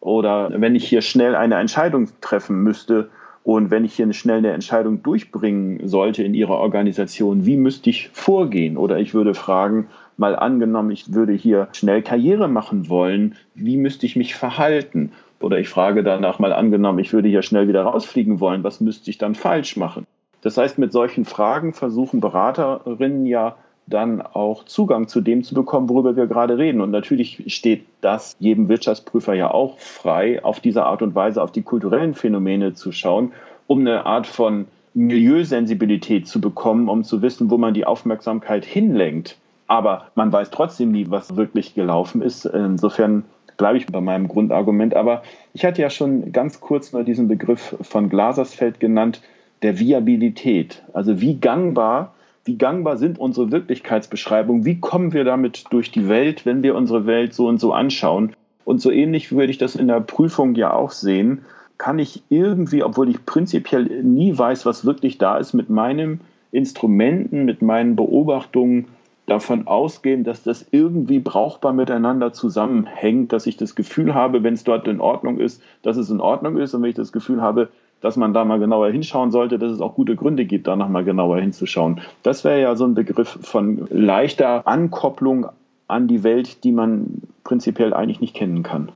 [0.00, 3.10] Oder wenn ich hier schnell eine Entscheidung treffen müsste
[3.44, 8.08] und wenn ich hier schnell eine Entscheidung durchbringen sollte in Ihrer Organisation, wie müsste ich
[8.12, 8.76] vorgehen?
[8.76, 14.06] Oder ich würde fragen, mal angenommen, ich würde hier schnell Karriere machen wollen, wie müsste
[14.06, 15.12] ich mich verhalten?
[15.40, 19.10] Oder ich frage danach mal angenommen, ich würde hier schnell wieder rausfliegen wollen, was müsste
[19.10, 20.06] ich dann falsch machen?
[20.42, 23.56] Das heißt, mit solchen Fragen versuchen Beraterinnen ja
[23.90, 26.80] dann auch Zugang zu dem zu bekommen, worüber wir gerade reden.
[26.80, 31.52] Und natürlich steht das jedem Wirtschaftsprüfer ja auch frei, auf diese Art und Weise auf
[31.52, 33.32] die kulturellen Phänomene zu schauen,
[33.66, 39.36] um eine Art von Milieusensibilität zu bekommen, um zu wissen, wo man die Aufmerksamkeit hinlenkt.
[39.66, 42.44] Aber man weiß trotzdem nie, was wirklich gelaufen ist.
[42.44, 43.24] Insofern
[43.56, 44.94] bleibe ich bei meinem Grundargument.
[44.94, 45.22] Aber
[45.52, 49.20] ich hatte ja schon ganz kurz nur diesen Begriff von Glasersfeld genannt,
[49.62, 50.82] der Viabilität.
[50.92, 54.64] Also wie gangbar, wie gangbar sind unsere Wirklichkeitsbeschreibungen?
[54.64, 58.34] Wie kommen wir damit durch die Welt, wenn wir unsere Welt so und so anschauen?
[58.64, 61.42] Und so ähnlich würde ich das in der Prüfung ja auch sehen.
[61.78, 66.20] Kann ich irgendwie, obwohl ich prinzipiell nie weiß, was wirklich da ist, mit meinen
[66.52, 68.86] Instrumenten, mit meinen Beobachtungen
[69.26, 74.64] davon ausgehen, dass das irgendwie brauchbar miteinander zusammenhängt, dass ich das Gefühl habe, wenn es
[74.64, 77.68] dort in Ordnung ist, dass es in Ordnung ist und wenn ich das Gefühl habe,
[78.00, 81.04] dass man da mal genauer hinschauen sollte, dass es auch gute Gründe gibt, da nochmal
[81.04, 82.00] genauer hinzuschauen.
[82.22, 85.46] Das wäre ja so ein Begriff von leichter Ankopplung
[85.88, 88.92] an die Welt, die man prinzipiell eigentlich nicht kennen kann.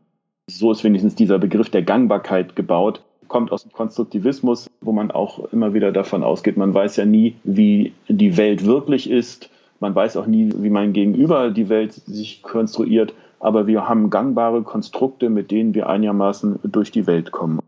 [0.46, 5.52] So ist wenigstens dieser Begriff der Gangbarkeit gebaut, kommt aus dem Konstruktivismus, wo man auch
[5.52, 9.50] immer wieder davon ausgeht, man weiß ja nie, wie die Welt wirklich ist.
[9.80, 13.12] Man weiß auch nie, wie mein Gegenüber die Welt sich konstruiert.
[13.40, 17.60] Aber wir haben gangbare Konstrukte, mit denen wir einigermaßen durch die Welt kommen.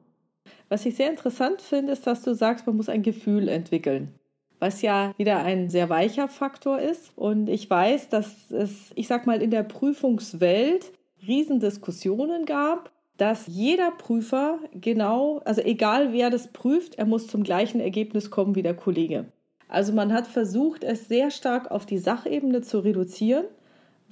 [0.68, 4.14] Was ich sehr interessant finde, ist, dass du sagst, man muss ein Gefühl entwickeln.
[4.58, 7.12] Was ja wieder ein sehr weicher Faktor ist.
[7.14, 10.92] Und ich weiß, dass es, ich sag mal, in der Prüfungswelt
[11.26, 17.80] Riesendiskussionen gab, dass jeder Prüfer genau, also egal wer das prüft, er muss zum gleichen
[17.80, 19.26] Ergebnis kommen wie der Kollege.
[19.68, 23.46] Also man hat versucht, es sehr stark auf die Sachebene zu reduzieren,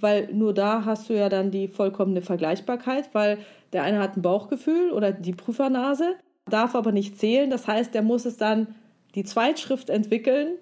[0.00, 3.38] weil nur da hast du ja dann die vollkommene Vergleichbarkeit, weil
[3.72, 6.16] der eine hat ein Bauchgefühl oder die Prüfernase
[6.50, 7.50] darf aber nicht zählen.
[7.50, 8.74] Das heißt, der muss es dann
[9.14, 10.56] die Zweitschrift entwickeln,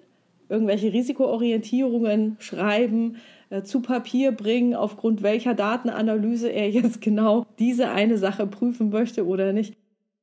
[0.49, 3.17] irgendwelche Risikoorientierungen schreiben,
[3.49, 9.25] äh, zu Papier bringen, aufgrund welcher Datenanalyse er jetzt genau diese eine Sache prüfen möchte
[9.25, 9.75] oder nicht.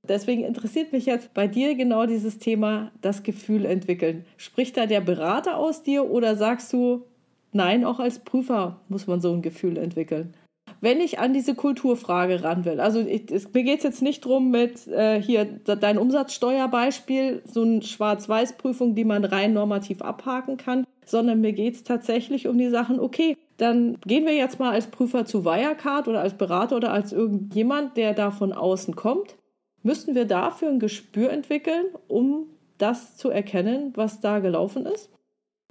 [0.02, 4.24] Deswegen interessiert mich jetzt bei dir genau dieses Thema, das Gefühl entwickeln.
[4.38, 7.04] Spricht da der Berater aus dir oder sagst du,
[7.52, 10.34] nein, auch als Prüfer muss man so ein Gefühl entwickeln?
[10.80, 14.24] Wenn ich an diese Kulturfrage ran will, also ich, es, mir geht es jetzt nicht
[14.24, 20.84] drum mit äh, hier dein Umsatzsteuerbeispiel, so eine Schwarz-Weiß-Prüfung, die man rein normativ abhaken kann,
[21.04, 24.86] sondern mir geht es tatsächlich um die Sachen, okay, dann gehen wir jetzt mal als
[24.86, 29.36] Prüfer zu Wirecard oder als Berater oder als irgendjemand, der da von außen kommt.
[29.82, 32.46] Müssten wir dafür ein Gespür entwickeln, um
[32.78, 35.10] das zu erkennen, was da gelaufen ist?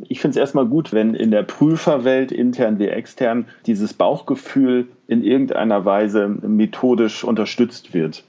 [0.08, 5.24] Ich finde es erstmal gut, wenn in der Prüferwelt, intern wie extern, dieses Bauchgefühl in
[5.24, 8.24] irgendeiner Weise methodisch unterstützt wird.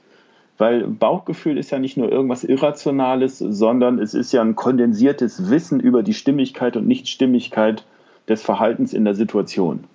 [0.57, 5.79] Weil Bauchgefühl ist ja nicht nur irgendwas Irrationales, sondern es ist ja ein kondensiertes Wissen
[5.79, 7.85] über die Stimmigkeit und Nichtstimmigkeit
[8.27, 9.85] des Verhaltens in der Situation.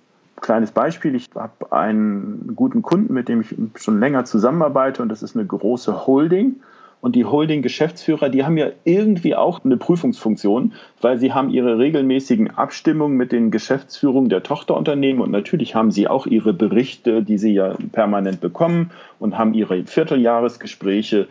[0.41, 5.23] Kleines Beispiel, ich habe einen guten Kunden, mit dem ich schon länger zusammenarbeite und das
[5.23, 6.57] ist eine große Holding
[7.01, 12.51] und die Holding-Geschäftsführer, die haben ja irgendwie auch eine Prüfungsfunktion, weil sie haben ihre regelmäßigen
[12.51, 17.53] Abstimmungen mit den Geschäftsführungen der Tochterunternehmen und natürlich haben sie auch ihre Berichte, die sie
[17.53, 21.27] ja permanent bekommen und haben ihre Vierteljahresgespräche.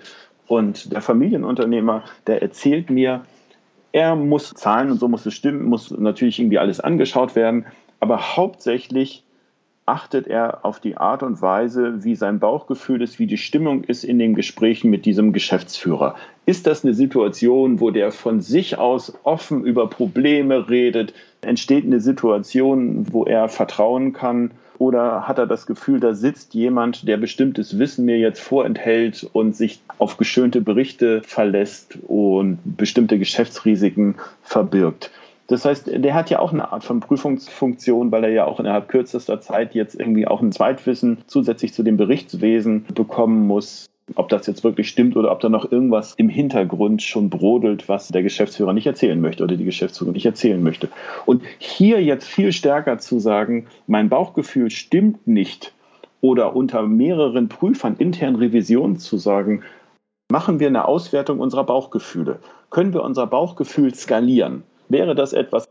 [0.46, 3.22] Und der Familienunternehmer, der erzählt mir,
[3.90, 7.66] er muss zahlen und so muss es stimmen, muss natürlich irgendwie alles angeschaut werden,
[7.98, 9.24] aber hauptsächlich
[9.86, 14.02] achtet er auf die Art und Weise, wie sein Bauchgefühl ist, wie die Stimmung ist
[14.02, 16.16] in den Gesprächen mit diesem Geschäftsführer.
[16.44, 21.14] Ist das eine Situation, wo der von sich aus offen über Probleme redet?
[21.40, 24.50] Entsteht eine Situation, wo er vertrauen kann?
[24.78, 29.56] Oder hat er das Gefühl, da sitzt jemand, der bestimmtes Wissen mir jetzt vorenthält und
[29.56, 35.10] sich auf geschönte Berichte verlässt und bestimmte Geschäftsrisiken verbirgt?
[35.48, 38.88] Das heißt, der hat ja auch eine Art von Prüfungsfunktion, weil er ja auch innerhalb
[38.88, 43.86] kürzester Zeit jetzt irgendwie auch ein Zweitwissen zusätzlich zu dem Berichtswesen bekommen muss.
[44.14, 48.08] Ob das jetzt wirklich stimmt oder ob da noch irgendwas im Hintergrund schon brodelt, was
[48.08, 50.88] der Geschäftsführer nicht erzählen möchte oder die Geschäftsführung nicht erzählen möchte.
[51.26, 55.72] Und hier jetzt viel stärker zu sagen, mein Bauchgefühl stimmt nicht
[56.20, 59.62] oder unter mehreren Prüfern intern Revisionen zu sagen,
[60.30, 62.38] machen wir eine Auswertung unserer Bauchgefühle.
[62.70, 64.62] Können wir unser Bauchgefühl skalieren?
[64.88, 65.68] Wäre das etwas,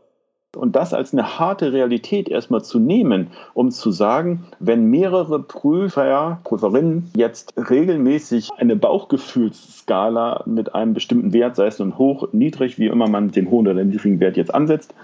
[0.56, 6.40] und das als eine harte Realität erstmal zu nehmen, um zu sagen, wenn mehrere Prüfer,
[6.44, 12.86] Prüferinnen jetzt regelmäßig eine Bauchgefühlsskala mit einem bestimmten Wert, sei es nun hoch, niedrig, wie
[12.86, 14.94] immer man den hohen oder niedrigen Wert jetzt ansetzt,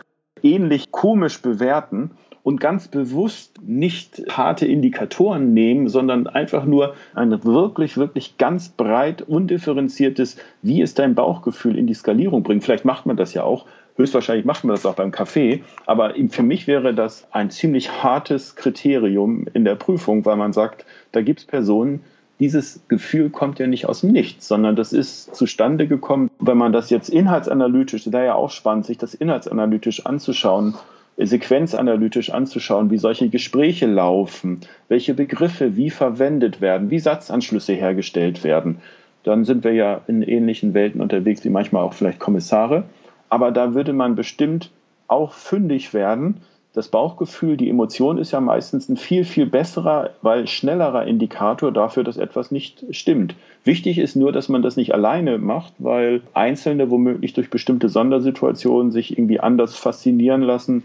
[0.42, 7.96] ähnlich komisch bewerten und ganz bewusst nicht harte Indikatoren nehmen, sondern einfach nur ein wirklich,
[7.96, 12.60] wirklich ganz breit undifferenziertes, wie ist dein Bauchgefühl in die Skalierung bringen.
[12.60, 13.66] Vielleicht macht man das ja auch.
[13.96, 15.62] Höchstwahrscheinlich macht man das auch beim Kaffee.
[15.86, 20.84] Aber für mich wäre das ein ziemlich hartes Kriterium in der Prüfung, weil man sagt,
[21.12, 22.02] da gibt es Personen,
[22.40, 26.72] dieses Gefühl kommt ja nicht aus dem Nichts, sondern das ist zustande gekommen, wenn man
[26.72, 30.74] das jetzt inhaltsanalytisch, das wäre ja auch spannend, sich das inhaltsanalytisch anzuschauen,
[31.18, 38.78] sequenzanalytisch anzuschauen, wie solche Gespräche laufen, welche Begriffe wie verwendet werden, wie Satzanschlüsse hergestellt werden.
[39.22, 42.84] Dann sind wir ja in ähnlichen Welten unterwegs wie manchmal auch vielleicht Kommissare.
[43.32, 44.68] Aber da würde man bestimmt
[45.08, 46.42] auch fündig werden,
[46.74, 52.04] das Bauchgefühl, die Emotion ist ja meistens ein viel, viel besserer, weil schnellerer Indikator dafür,
[52.04, 53.34] dass etwas nicht stimmt.
[53.64, 58.92] Wichtig ist nur, dass man das nicht alleine macht, weil Einzelne womöglich durch bestimmte Sondersituationen
[58.92, 60.82] sich irgendwie anders faszinieren lassen.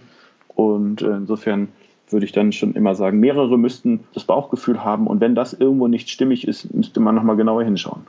[0.55, 1.67] Und insofern
[2.09, 5.05] würde ich dann schon immer sagen, mehrere müssten das Bauchgefühl haben.
[5.05, 8.07] Und wenn das irgendwo nicht stimmig ist, müsste man nochmal genauer hinschauen.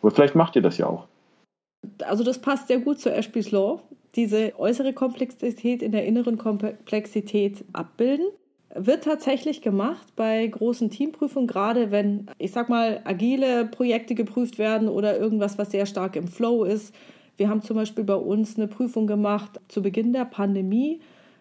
[0.00, 1.04] Aber vielleicht macht ihr das ja auch.
[2.04, 3.80] Also das passt sehr gut zu Ashby's Law
[4.16, 8.26] diese äußere Komplexität in der inneren Komplexität abbilden.
[8.76, 14.88] Wird tatsächlich gemacht bei großen Teamprüfungen, gerade wenn, ich sag mal, agile Projekte geprüft werden
[14.88, 16.92] oder irgendwas, was sehr stark im Flow ist.
[17.36, 21.00] Wir haben zum Beispiel bei uns eine Prüfung gemacht zu Beginn der Pandemie,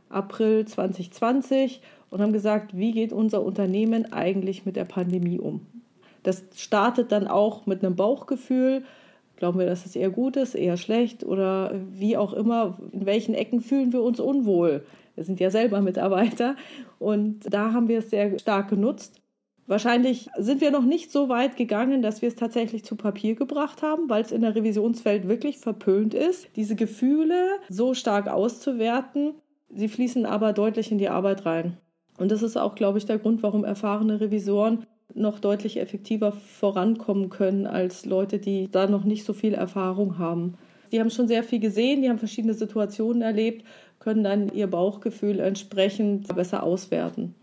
[0.09, 5.65] April 2020, und haben gesagt, wie geht unser Unternehmen eigentlich mit der Pandemie um?
[6.21, 8.83] Das startet dann auch mit einem Bauchgefühl,
[9.35, 13.33] Glauben wir, dass es eher gut ist, eher schlecht oder wie auch immer, in welchen
[13.33, 14.85] Ecken fühlen wir uns unwohl?
[15.15, 16.55] Wir sind ja selber Mitarbeiter
[16.99, 19.21] und da haben wir es sehr stark genutzt.
[19.65, 23.81] Wahrscheinlich sind wir noch nicht so weit gegangen, dass wir es tatsächlich zu Papier gebracht
[23.81, 29.35] haben, weil es in der Revisionswelt wirklich verpönt ist, diese Gefühle so stark auszuwerten.
[29.69, 31.77] Sie fließen aber deutlich in die Arbeit rein.
[32.17, 37.29] Und das ist auch, glaube ich, der Grund, warum erfahrene Revisoren noch deutlich effektiver vorankommen
[37.29, 40.55] können als Leute, die da noch nicht so viel Erfahrung haben.
[40.91, 43.65] Die haben schon sehr viel gesehen, die haben verschiedene Situationen erlebt,
[43.99, 47.33] können dann ihr Bauchgefühl entsprechend besser auswerten.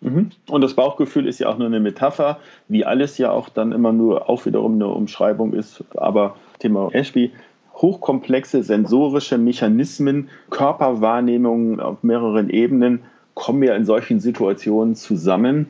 [0.00, 0.30] Mhm.
[0.48, 2.38] Und das Bauchgefühl ist ja auch nur eine Metapher,
[2.68, 5.84] wie alles ja auch dann immer nur auch wiederum eine Umschreibung ist.
[5.96, 7.32] Aber Thema Ashby,
[7.74, 13.00] hochkomplexe sensorische Mechanismen, Körperwahrnehmungen auf mehreren Ebenen
[13.34, 15.66] kommen ja in solchen Situationen zusammen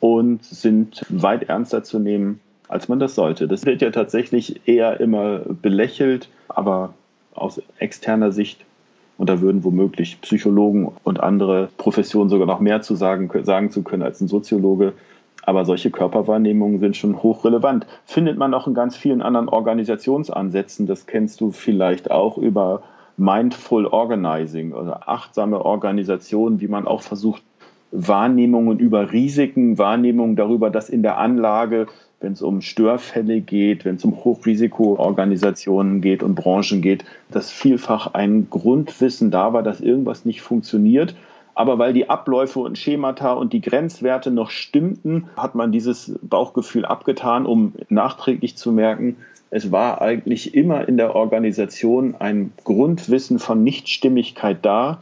[0.00, 3.48] und sind weit ernster zu nehmen, als man das sollte.
[3.48, 6.94] Das wird ja tatsächlich eher immer belächelt, aber
[7.34, 8.64] aus externer Sicht,
[9.16, 13.82] und da würden womöglich Psychologen und andere Professionen sogar noch mehr zu sagen, sagen zu
[13.82, 14.92] können als ein Soziologe,
[15.42, 17.86] aber solche Körperwahrnehmungen sind schon hochrelevant.
[18.04, 20.86] Findet man auch in ganz vielen anderen Organisationsansätzen.
[20.86, 22.82] Das kennst du vielleicht auch über
[23.16, 27.42] Mindful Organizing oder achtsame Organisation, wie man auch versucht,
[27.90, 31.86] Wahrnehmungen über Risiken, Wahrnehmungen darüber, dass in der Anlage,
[32.20, 38.14] wenn es um Störfälle geht, wenn es um Hochrisikoorganisationen geht und Branchen geht, dass vielfach
[38.14, 41.14] ein Grundwissen da war, dass irgendwas nicht funktioniert.
[41.54, 46.84] Aber weil die Abläufe und Schemata und die Grenzwerte noch stimmten, hat man dieses Bauchgefühl
[46.84, 49.16] abgetan, um nachträglich zu merken,
[49.50, 54.98] es war eigentlich immer in der Organisation ein Grundwissen von Nichtstimmigkeit da,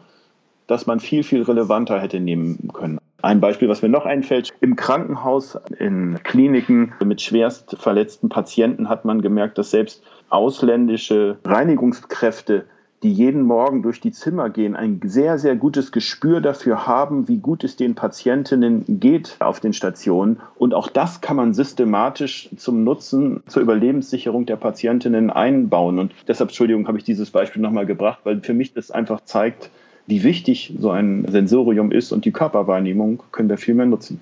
[0.67, 2.99] das man viel, viel relevanter hätte nehmen können.
[3.23, 9.05] Ein Beispiel, was mir noch einfällt, im Krankenhaus, in Kliniken mit schwerst verletzten Patienten hat
[9.05, 12.67] man gemerkt, dass selbst ausländische Reinigungskräfte,
[13.03, 17.39] die jeden Morgen durch die Zimmer gehen, ein sehr, sehr gutes Gespür dafür haben, wie
[17.39, 20.41] gut es den Patientinnen geht auf den Stationen.
[20.57, 25.99] Und auch das kann man systematisch zum Nutzen zur Überlebenssicherung der Patientinnen einbauen.
[25.99, 29.71] Und deshalb, Entschuldigung, habe ich dieses Beispiel nochmal gebracht, weil für mich das einfach zeigt,
[30.07, 34.21] wie wichtig so ein Sensorium ist und die Körperwahrnehmung können wir viel mehr nutzen.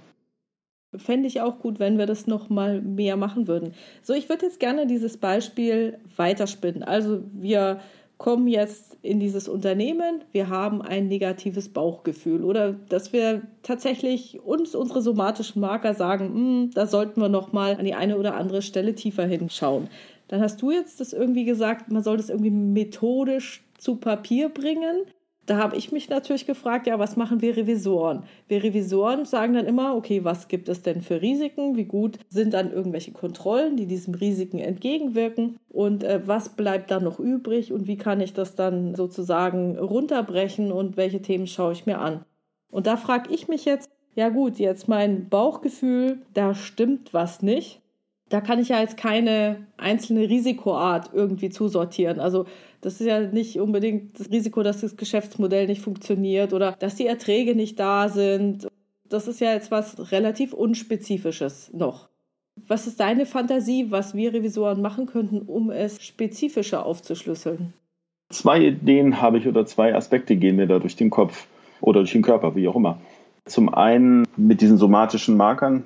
[0.96, 3.74] Fände ich auch gut, wenn wir das noch mal mehr machen würden.
[4.02, 6.84] So, ich würde jetzt gerne dieses Beispiel weiterspinnen.
[6.84, 7.80] Also wir
[8.16, 14.76] kommen jetzt in dieses Unternehmen, wir haben ein negatives Bauchgefühl oder dass wir tatsächlich uns
[14.76, 18.62] unsere somatischen Marker sagen, hm, da sollten wir noch mal an die eine oder andere
[18.62, 19.88] Stelle tiefer hinschauen.
[20.28, 25.02] Dann hast du jetzt das irgendwie gesagt, man soll das irgendwie methodisch zu Papier bringen
[25.46, 28.24] da habe ich mich natürlich gefragt, ja, was machen wir Revisoren?
[28.48, 31.76] Wir Revisoren sagen dann immer, okay, was gibt es denn für Risiken?
[31.76, 35.58] Wie gut sind dann irgendwelche Kontrollen, die diesen Risiken entgegenwirken?
[35.68, 37.72] Und äh, was bleibt dann noch übrig?
[37.72, 40.72] Und wie kann ich das dann sozusagen runterbrechen?
[40.72, 42.24] Und welche Themen schaue ich mir an?
[42.70, 47.80] Und da frage ich mich jetzt, ja gut, jetzt mein Bauchgefühl, da stimmt was nicht
[48.30, 52.20] da kann ich ja jetzt keine einzelne Risikoart irgendwie zusortieren.
[52.20, 52.46] Also
[52.84, 57.06] das ist ja nicht unbedingt das Risiko, dass das Geschäftsmodell nicht funktioniert oder dass die
[57.06, 58.68] Erträge nicht da sind.
[59.08, 62.08] Das ist ja jetzt was relativ unspezifisches noch.
[62.68, 67.72] Was ist deine Fantasie, was wir Revisoren machen könnten, um es spezifischer aufzuschlüsseln?
[68.30, 71.46] Zwei Ideen habe ich oder zwei Aspekte gehen mir da durch den Kopf
[71.80, 73.00] oder durch den Körper, wie auch immer.
[73.46, 75.84] Zum einen mit diesen somatischen Markern,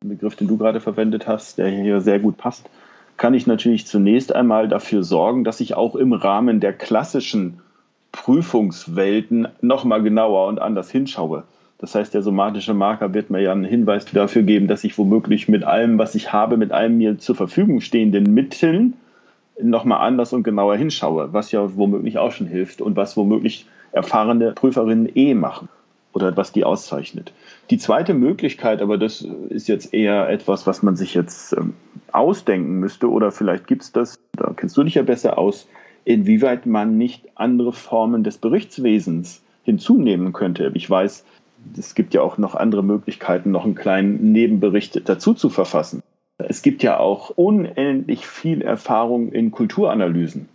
[0.00, 2.70] Begriff, den du gerade verwendet hast, der hier sehr gut passt,
[3.20, 7.60] kann ich natürlich zunächst einmal dafür sorgen, dass ich auch im Rahmen der klassischen
[8.12, 11.44] Prüfungswelten nochmal genauer und anders hinschaue.
[11.76, 15.50] Das heißt, der somatische Marker wird mir ja einen Hinweis dafür geben, dass ich womöglich
[15.50, 18.94] mit allem, was ich habe, mit allen mir zur Verfügung stehenden Mitteln
[19.62, 24.52] nochmal anders und genauer hinschaue, was ja womöglich auch schon hilft und was womöglich erfahrene
[24.52, 25.68] Prüferinnen eh machen
[26.12, 27.32] oder was die auszeichnet.
[27.70, 31.74] Die zweite Möglichkeit, aber das ist jetzt eher etwas, was man sich jetzt ähm,
[32.12, 35.68] ausdenken müsste oder vielleicht gibt es das, da kennst du dich ja besser aus,
[36.04, 40.70] inwieweit man nicht andere Formen des Berichtswesens hinzunehmen könnte.
[40.74, 41.24] Ich weiß,
[41.78, 46.02] es gibt ja auch noch andere Möglichkeiten, noch einen kleinen Nebenbericht dazu zu verfassen.
[46.38, 50.48] Es gibt ja auch unendlich viel Erfahrung in Kulturanalysen.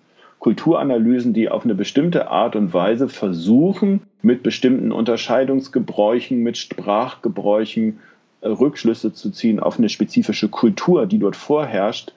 [0.45, 7.99] Kulturanalysen, die auf eine bestimmte Art und Weise versuchen, mit bestimmten Unterscheidungsgebräuchen, mit Sprachgebräuchen
[8.41, 12.13] äh, Rückschlüsse zu ziehen auf eine spezifische Kultur, die dort vorherrscht,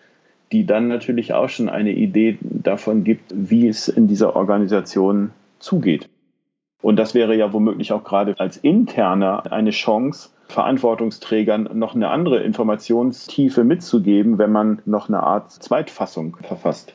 [0.53, 6.11] die dann natürlich auch schon eine Idee davon gibt, wie es in dieser Organisation zugeht.
[6.83, 12.43] Und das wäre ja womöglich auch gerade als Interner eine Chance, Verantwortungsträgern noch eine andere
[12.43, 16.93] Informationstiefe mitzugeben, wenn man noch eine Art Zweitfassung verfasst.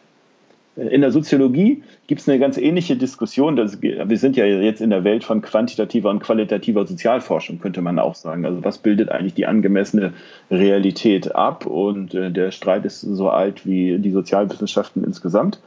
[0.76, 3.56] In der Soziologie gibt es eine ganz ähnliche Diskussion.
[3.56, 8.00] Das, wir sind ja jetzt in der Welt von quantitativer und qualitativer Sozialforschung, könnte man
[8.00, 8.44] auch sagen.
[8.46, 10.14] Also was bildet eigentlich die angemessene
[10.50, 11.68] Realität ab?
[11.68, 15.60] Und äh, der Streit ist so alt wie die Sozialwissenschaften insgesamt.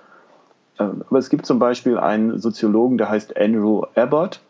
[0.80, 4.40] Ähm, aber es gibt zum Beispiel einen Soziologen, der heißt Andrew Abbott,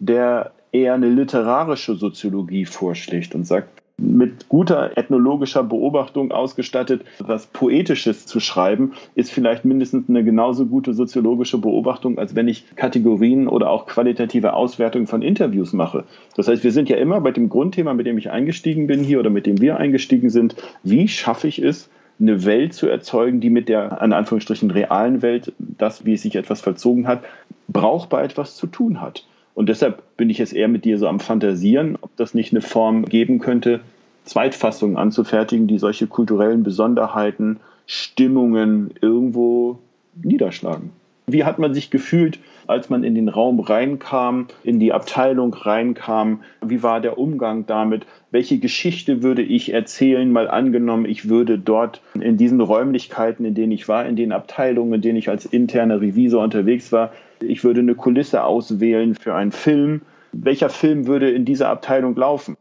[0.00, 8.26] der eher eine literarische Soziologie vorschlägt und sagt, mit guter ethnologischer Beobachtung ausgestattet, was Poetisches
[8.26, 13.70] zu schreiben, ist vielleicht mindestens eine genauso gute soziologische Beobachtung, als wenn ich Kategorien oder
[13.70, 16.04] auch qualitative Auswertungen von Interviews mache.
[16.36, 19.20] Das heißt, wir sind ja immer bei dem Grundthema, mit dem ich eingestiegen bin hier
[19.20, 21.88] oder mit dem wir eingestiegen sind, wie schaffe ich es,
[22.20, 26.36] eine Welt zu erzeugen, die mit der, in Anführungsstrichen, realen Welt, das, wie es sich
[26.36, 27.24] etwas verzogen hat,
[27.68, 29.26] brauchbar etwas zu tun hat.
[29.54, 32.60] Und deshalb bin ich jetzt eher mit dir so am Fantasieren, ob das nicht eine
[32.60, 33.80] Form geben könnte,
[34.24, 39.78] Zweitfassungen anzufertigen, die solche kulturellen Besonderheiten, Stimmungen irgendwo
[40.22, 40.90] niederschlagen.
[41.26, 46.42] Wie hat man sich gefühlt, als man in den Raum reinkam, in die Abteilung reinkam?
[46.62, 48.04] Wie war der Umgang damit?
[48.30, 53.72] Welche Geschichte würde ich erzählen, mal angenommen, ich würde dort in diesen Räumlichkeiten, in denen
[53.72, 57.12] ich war, in den Abteilungen, in denen ich als interner Revisor unterwegs war,
[57.44, 60.02] ich würde eine Kulisse auswählen für einen Film.
[60.32, 62.56] Welcher Film würde in dieser Abteilung laufen?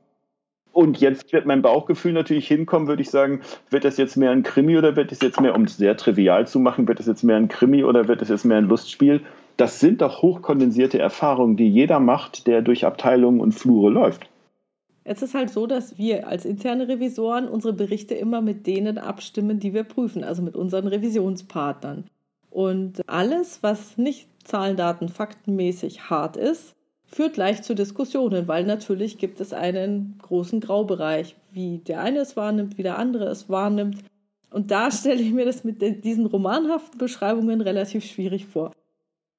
[0.72, 4.42] Und jetzt wird mein Bauchgefühl natürlich hinkommen, würde ich sagen, wird das jetzt mehr ein
[4.42, 7.24] Krimi oder wird es jetzt mehr, um es sehr trivial zu machen, wird es jetzt
[7.24, 9.22] mehr ein Krimi oder wird es jetzt mehr ein Lustspiel?
[9.56, 14.28] Das sind doch hochkondensierte Erfahrungen, die jeder macht, der durch Abteilungen und Flure läuft.
[15.04, 19.60] Es ist halt so, dass wir als interne Revisoren unsere Berichte immer mit denen abstimmen,
[19.60, 22.06] die wir prüfen, also mit unseren Revisionspartnern.
[22.50, 26.76] Und alles, was nicht Zahlen, Daten, faktenmäßig hart ist,
[27.06, 32.36] führt leicht zu Diskussionen, weil natürlich gibt es einen großen Graubereich, wie der eine es
[32.36, 34.04] wahrnimmt, wie der andere es wahrnimmt.
[34.50, 38.72] Und da stelle ich mir das mit diesen romanhaften Beschreibungen relativ schwierig vor.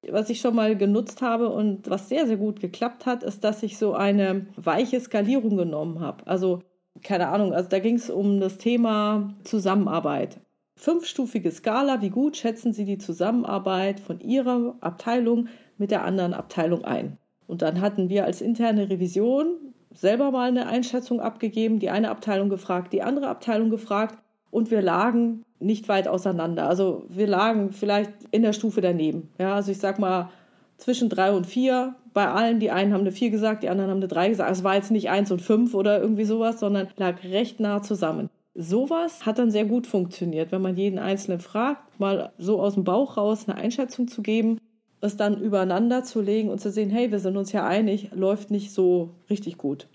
[0.07, 3.63] Was ich schon mal genutzt habe und was sehr, sehr gut geklappt hat, ist, dass
[3.63, 6.27] ich so eine weiche Skalierung genommen habe.
[6.27, 6.59] Also,
[7.01, 10.39] keine Ahnung, also da ging es um das Thema Zusammenarbeit.
[10.77, 15.47] Fünfstufige Skala, wie gut schätzen Sie die Zusammenarbeit von Ihrer Abteilung
[15.77, 17.17] mit der anderen Abteilung ein?
[17.47, 19.47] Und dann hatten wir als interne Revision
[19.91, 24.19] selber mal eine Einschätzung abgegeben, die eine Abteilung gefragt, die andere Abteilung gefragt
[24.51, 26.67] und wir lagen nicht weit auseinander.
[26.67, 29.29] Also wir lagen vielleicht in der Stufe daneben.
[29.39, 30.29] Ja, also ich sag mal
[30.77, 31.95] zwischen drei und vier.
[32.13, 34.51] Bei allen, die einen haben eine vier gesagt, die anderen haben eine drei gesagt.
[34.51, 38.29] Es war jetzt nicht eins und fünf oder irgendwie sowas, sondern lag recht nah zusammen.
[38.55, 42.85] Sowas hat dann sehr gut funktioniert, wenn man jeden Einzelnen fragt, mal so aus dem
[42.85, 44.59] Bauch raus eine Einschätzung zu geben
[45.05, 48.51] es dann übereinander zu legen und zu sehen, hey, wir sind uns ja einig, läuft
[48.51, 49.87] nicht so richtig gut.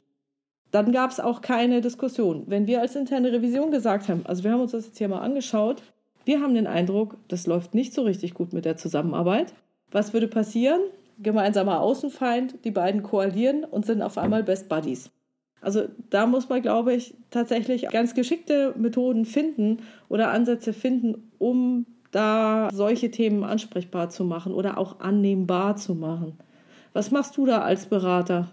[0.71, 2.45] Dann gab es auch keine Diskussion.
[2.47, 5.21] Wenn wir als interne Revision gesagt haben, also wir haben uns das jetzt hier mal
[5.21, 5.83] angeschaut,
[6.25, 9.53] wir haben den Eindruck, das läuft nicht so richtig gut mit der Zusammenarbeit.
[9.91, 10.81] Was würde passieren?
[11.19, 15.11] Gemeinsamer Außenfeind, die beiden koalieren und sind auf einmal Best Buddies.
[15.61, 21.87] Also da muss man, glaube ich, tatsächlich ganz geschickte Methoden finden oder Ansätze finden, um
[22.11, 26.39] da solche Themen ansprechbar zu machen oder auch annehmbar zu machen.
[26.93, 28.49] Was machst du da als Berater?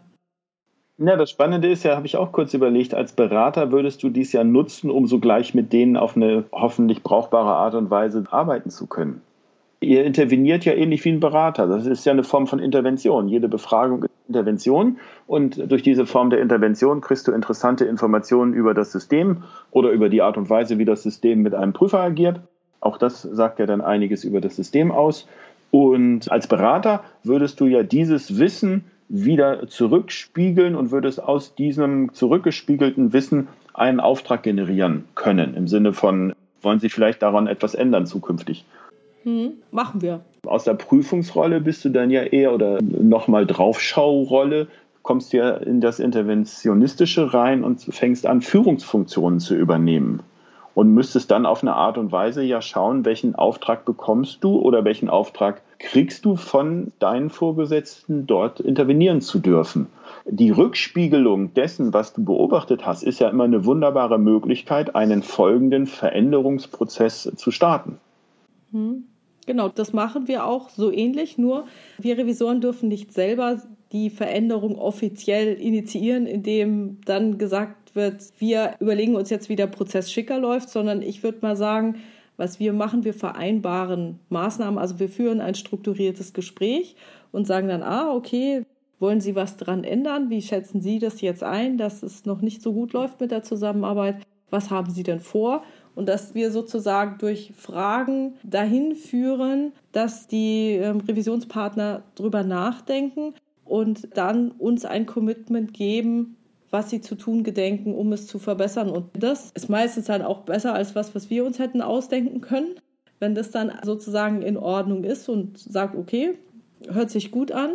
[0.99, 4.33] Ja, das Spannende ist ja, habe ich auch kurz überlegt, als Berater würdest du dies
[4.33, 8.87] ja nutzen, um sogleich mit denen auf eine hoffentlich brauchbare Art und Weise arbeiten zu
[8.87, 9.21] können.
[9.79, 11.67] Ihr interveniert ja ähnlich wie ein Berater.
[11.67, 13.27] Das ist ja eine Form von Intervention.
[13.27, 18.91] Jede Befragung Intervention und durch diese Form der Intervention kriegst du interessante Informationen über das
[18.91, 22.39] System oder über die Art und Weise, wie das System mit einem Prüfer agiert.
[22.79, 25.27] Auch das sagt ja dann einiges über das System aus.
[25.71, 33.13] Und als Berater würdest du ja dieses Wissen wieder zurückspiegeln und würdest aus diesem zurückgespiegelten
[33.13, 35.53] Wissen einen Auftrag generieren können.
[35.55, 38.65] Im Sinne von, wollen Sie vielleicht daran etwas ändern zukünftig?
[39.27, 40.21] Hm, machen wir.
[40.45, 44.69] Aus der Prüfungsrolle bist du dann ja eher oder nochmal Draufschaurolle,
[45.01, 50.21] kommst ja in das Interventionistische rein und fängst an, Führungsfunktionen zu übernehmen
[50.75, 54.85] und müsstest dann auf eine Art und Weise ja schauen, welchen Auftrag bekommst du oder
[54.85, 59.87] welchen Auftrag kriegst du von deinen Vorgesetzten, dort intervenieren zu dürfen.
[60.25, 65.85] Die Rückspiegelung dessen, was du beobachtet hast, ist ja immer eine wunderbare Möglichkeit, einen folgenden
[65.85, 67.97] Veränderungsprozess zu starten.
[68.71, 69.03] Hm.
[69.47, 71.67] Genau, das machen wir auch so ähnlich, nur
[71.97, 79.15] wir Revisoren dürfen nicht selber die Veränderung offiziell initiieren, indem dann gesagt wird, wir überlegen
[79.15, 81.95] uns jetzt, wie der Prozess schicker läuft, sondern ich würde mal sagen,
[82.35, 86.97] was wir machen, wir vereinbaren Maßnahmen, also wir führen ein strukturiertes Gespräch
[87.31, 88.65] und sagen dann, ah, okay,
[88.99, 90.29] wollen Sie was dran ändern?
[90.29, 93.43] Wie schätzen Sie das jetzt ein, dass es noch nicht so gut läuft mit der
[93.43, 94.17] Zusammenarbeit?
[94.49, 95.63] Was haben Sie denn vor?
[95.97, 103.33] Und dass wir sozusagen durch Fragen dahin führen, dass die ähm, Revisionspartner drüber nachdenken
[103.65, 106.37] und dann uns ein Commitment geben,
[106.69, 108.91] was sie zu tun gedenken, um es zu verbessern.
[108.91, 112.75] Und das ist meistens dann auch besser als was, was wir uns hätten ausdenken können.
[113.17, 116.37] Wenn das dann sozusagen in Ordnung ist und sagt, okay,
[116.87, 117.71] hört sich gut an,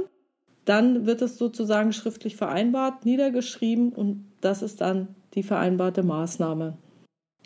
[0.64, 6.79] dann wird es sozusagen schriftlich vereinbart, niedergeschrieben und das ist dann die vereinbarte Maßnahme.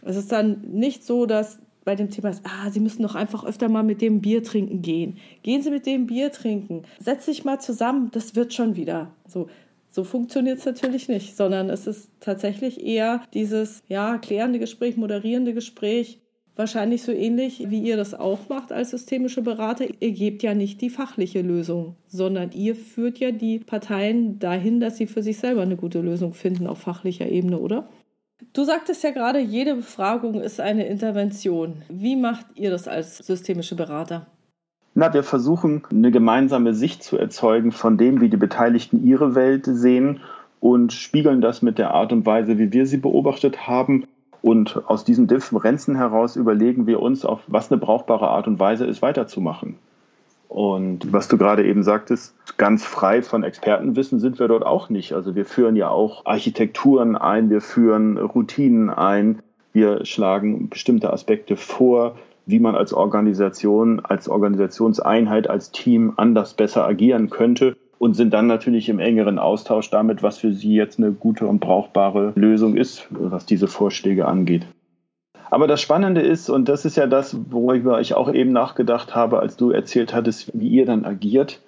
[0.05, 3.44] Es ist dann nicht so, dass bei dem Thema ist, ah, Sie müssen doch einfach
[3.44, 5.18] öfter mal mit dem Bier trinken gehen.
[5.42, 6.82] Gehen Sie mit dem Bier trinken.
[6.99, 9.12] Setz dich mal zusammen, das wird schon wieder.
[9.26, 9.47] So,
[9.90, 15.55] so funktioniert es natürlich nicht, sondern es ist tatsächlich eher dieses ja, klärende Gespräch, moderierende
[15.55, 16.20] Gespräch,
[16.57, 19.86] wahrscheinlich so ähnlich wie ihr das auch macht als systemische Berater.
[20.01, 24.97] Ihr gebt ja nicht die fachliche Lösung, sondern ihr führt ja die Parteien dahin, dass
[24.97, 27.88] sie für sich selber eine gute Lösung finden auf fachlicher Ebene, oder?
[28.53, 31.82] Du sagtest ja gerade, jede Befragung ist eine Intervention.
[31.89, 34.26] Wie macht ihr das als systemische Berater?
[34.95, 39.66] Na, wir versuchen eine gemeinsame Sicht zu erzeugen von dem, wie die Beteiligten ihre Welt
[39.66, 40.20] sehen
[40.61, 44.05] und spiegeln das mit der Art und Weise, wie wir sie beobachtet haben.
[44.41, 48.87] Und aus diesen Differenzen heraus überlegen wir uns, auf was eine brauchbare Art und Weise
[48.87, 49.76] ist, weiterzumachen.
[50.49, 55.12] Und was du gerade eben sagtest, ganz frei von Expertenwissen sind wir dort auch nicht.
[55.12, 59.40] Also wir führen ja auch Architekturen ein, wir führen Routinen ein,
[59.72, 62.16] wir schlagen bestimmte Aspekte vor,
[62.47, 68.47] wie man als Organisation, als Organisationseinheit, als Team anders besser agieren könnte und sind dann
[68.47, 73.07] natürlich im engeren Austausch damit, was für sie jetzt eine gute und brauchbare Lösung ist,
[73.11, 74.66] was diese Vorschläge angeht.
[75.51, 79.38] Aber das Spannende ist, und das ist ja das, worüber ich auch eben nachgedacht habe,
[79.38, 81.61] als du erzählt hattest, wie ihr dann agiert,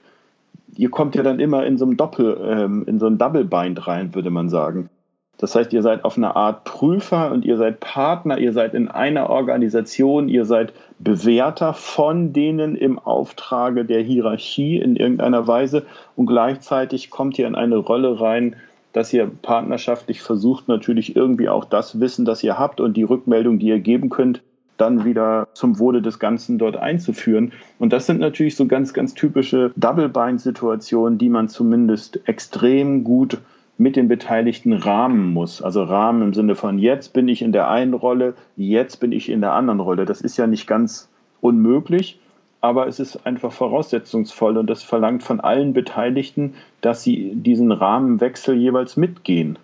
[0.76, 3.86] ihr kommt ja dann immer in so einem Doppel, ähm, in so ein Double Bind
[3.86, 4.90] rein, würde man sagen.
[5.38, 8.88] Das heißt, ihr seid auf eine Art Prüfer und ihr seid Partner, ihr seid in
[8.88, 16.26] einer Organisation, ihr seid Bewerter von denen im Auftrage der Hierarchie in irgendeiner Weise und
[16.26, 18.56] gleichzeitig kommt ihr in eine Rolle rein,
[18.92, 23.58] dass ihr partnerschaftlich versucht, natürlich irgendwie auch das Wissen, das ihr habt und die Rückmeldung,
[23.58, 24.42] die ihr geben könnt,
[24.76, 27.52] dann wieder zum Wohle des Ganzen dort einzuführen.
[27.78, 33.38] Und das sind natürlich so ganz, ganz typische Double-Bind-Situationen, die man zumindest extrem gut
[33.76, 35.62] mit den Beteiligten rahmen muss.
[35.62, 39.28] Also Rahmen im Sinne von jetzt bin ich in der einen Rolle, jetzt bin ich
[39.28, 40.04] in der anderen Rolle.
[40.04, 41.08] Das ist ja nicht ganz
[41.40, 42.18] unmöglich,
[42.60, 48.56] aber es ist einfach voraussetzungsvoll und das verlangt von allen Beteiligten, dass sie diesen Rahmenwechsel
[48.56, 49.58] jeweils mitgehen.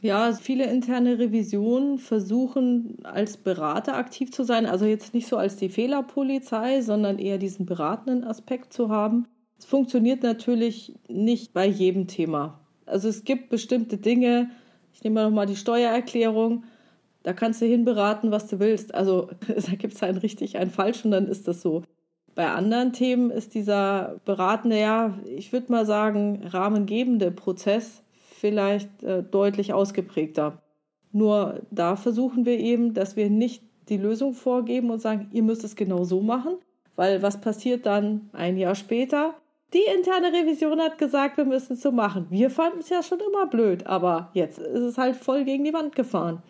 [0.00, 5.56] Ja, viele interne Revisionen versuchen als Berater aktiv zu sein, also jetzt nicht so als
[5.56, 9.26] die Fehlerpolizei, sondern eher diesen beratenden Aspekt zu haben.
[9.58, 12.60] Es funktioniert natürlich nicht bei jedem Thema.
[12.86, 14.50] Also es gibt bestimmte Dinge,
[14.94, 16.62] ich nehme mal nochmal die Steuererklärung,
[17.24, 18.94] da kannst du hinberaten, was du willst.
[18.94, 21.82] Also da gibt es ein richtig, ein falsch und dann ist das so.
[22.38, 29.24] Bei anderen Themen ist dieser beratende, ja, ich würde mal sagen, rahmengebende Prozess vielleicht äh,
[29.24, 30.62] deutlich ausgeprägter.
[31.10, 35.64] Nur da versuchen wir eben, dass wir nicht die Lösung vorgeben und sagen, ihr müsst
[35.64, 36.58] es genau so machen,
[36.94, 39.34] weil was passiert dann ein Jahr später?
[39.72, 42.28] Die interne Revision hat gesagt, wir müssen es so machen.
[42.30, 45.74] Wir fanden es ja schon immer blöd, aber jetzt ist es halt voll gegen die
[45.74, 46.44] Wand gefahren.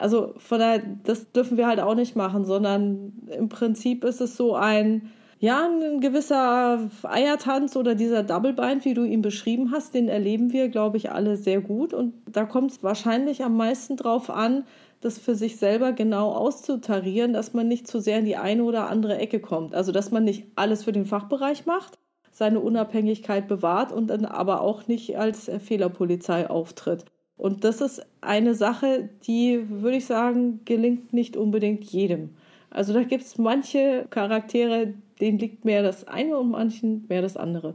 [0.00, 4.36] Also von daher, das dürfen wir halt auch nicht machen, sondern im Prinzip ist es
[4.36, 10.08] so ein, ja, ein gewisser Eiertanz oder dieser Doublebind, wie du ihn beschrieben hast, den
[10.08, 11.94] erleben wir, glaube ich, alle sehr gut.
[11.94, 14.64] Und da kommt es wahrscheinlich am meisten drauf an,
[15.00, 18.90] das für sich selber genau auszutarieren, dass man nicht zu sehr in die eine oder
[18.90, 19.74] andere Ecke kommt.
[19.74, 21.98] Also, dass man nicht alles für den Fachbereich macht,
[22.32, 27.04] seine Unabhängigkeit bewahrt und dann aber auch nicht als Fehlerpolizei auftritt.
[27.40, 32.34] Und das ist eine Sache, die, würde ich sagen, gelingt nicht unbedingt jedem.
[32.68, 37.38] Also da gibt es manche Charaktere, denen liegt mehr das eine und manchen mehr das
[37.38, 37.72] andere.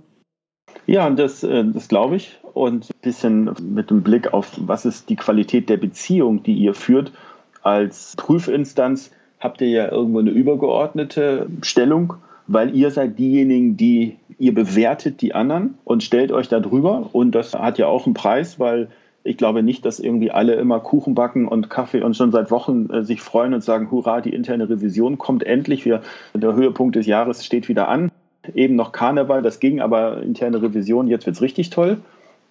[0.85, 2.37] Ja, das, äh, das glaube ich.
[2.53, 6.75] Und ein bisschen mit dem Blick auf, was ist die Qualität der Beziehung, die ihr
[6.75, 7.11] führt.
[7.63, 9.09] Als Prüfinstanz
[9.39, 12.13] habt ihr ja irgendwo eine übergeordnete Stellung,
[12.45, 17.09] weil ihr seid diejenigen, die ihr bewertet die anderen und stellt euch da drüber.
[17.13, 18.89] Und das hat ja auch einen Preis, weil
[19.25, 22.89] ich glaube nicht, dass irgendwie alle immer Kuchen backen und Kaffee und schon seit Wochen
[22.91, 25.83] äh, sich freuen und sagen, hurra, die interne Revision kommt endlich.
[25.83, 26.01] Wir,
[26.35, 28.11] der Höhepunkt des Jahres steht wieder an.
[28.53, 31.97] Eben noch Karneval, das ging, aber interne Revision, jetzt wird es richtig toll.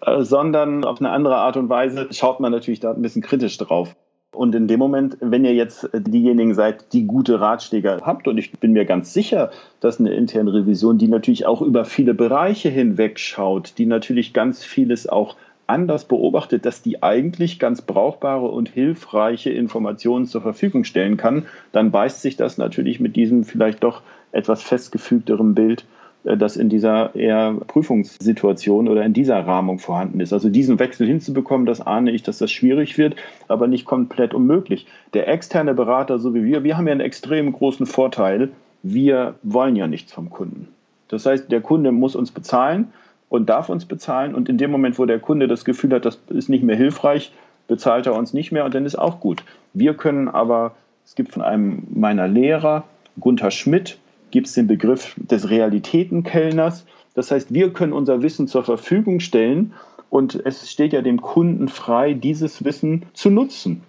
[0.05, 3.57] Äh, sondern auf eine andere Art und Weise schaut man natürlich da ein bisschen kritisch
[3.57, 3.95] drauf.
[4.33, 8.51] Und in dem Moment, wenn ihr jetzt diejenigen seid, die gute Ratschläge habt, und ich
[8.51, 13.20] bin mir ganz sicher, dass eine interne Revision, die natürlich auch über viele Bereiche hinweg
[13.20, 19.50] schaut, die natürlich ganz vieles auch anders beobachtet, dass die eigentlich ganz brauchbare und hilfreiche
[19.50, 24.02] Informationen zur Verfügung stellen kann, dann beißt sich das natürlich mit diesem vielleicht doch
[24.32, 25.84] etwas festgefügteren Bild,
[26.24, 30.32] äh, das in dieser eher Prüfungssituation oder in dieser Rahmung vorhanden ist.
[30.32, 33.16] Also diesen Wechsel hinzubekommen, das ahne ich, dass das schwierig wird,
[33.48, 34.86] aber nicht komplett unmöglich.
[35.14, 38.50] Der externe Berater, so wie wir, wir haben ja einen extrem großen Vorteil.
[38.82, 40.68] Wir wollen ja nichts vom Kunden.
[41.08, 42.92] Das heißt, der Kunde muss uns bezahlen
[43.29, 44.35] und darf uns bezahlen.
[44.35, 47.33] Und in dem Moment, wo der Kunde das Gefühl hat, das ist nicht mehr hilfreich,
[47.66, 49.43] bezahlt er uns nicht mehr und dann ist auch gut.
[49.72, 52.85] Wir können aber, es gibt von einem meiner Lehrer,
[53.18, 53.99] Gunther Schmidt,
[54.31, 56.87] gibt es den Begriff des Realitätenkellners.
[57.14, 59.72] Das heißt, wir können unser Wissen zur Verfügung stellen
[60.11, 63.83] und es steht ja dem Kunden frei, dieses Wissen zu nutzen.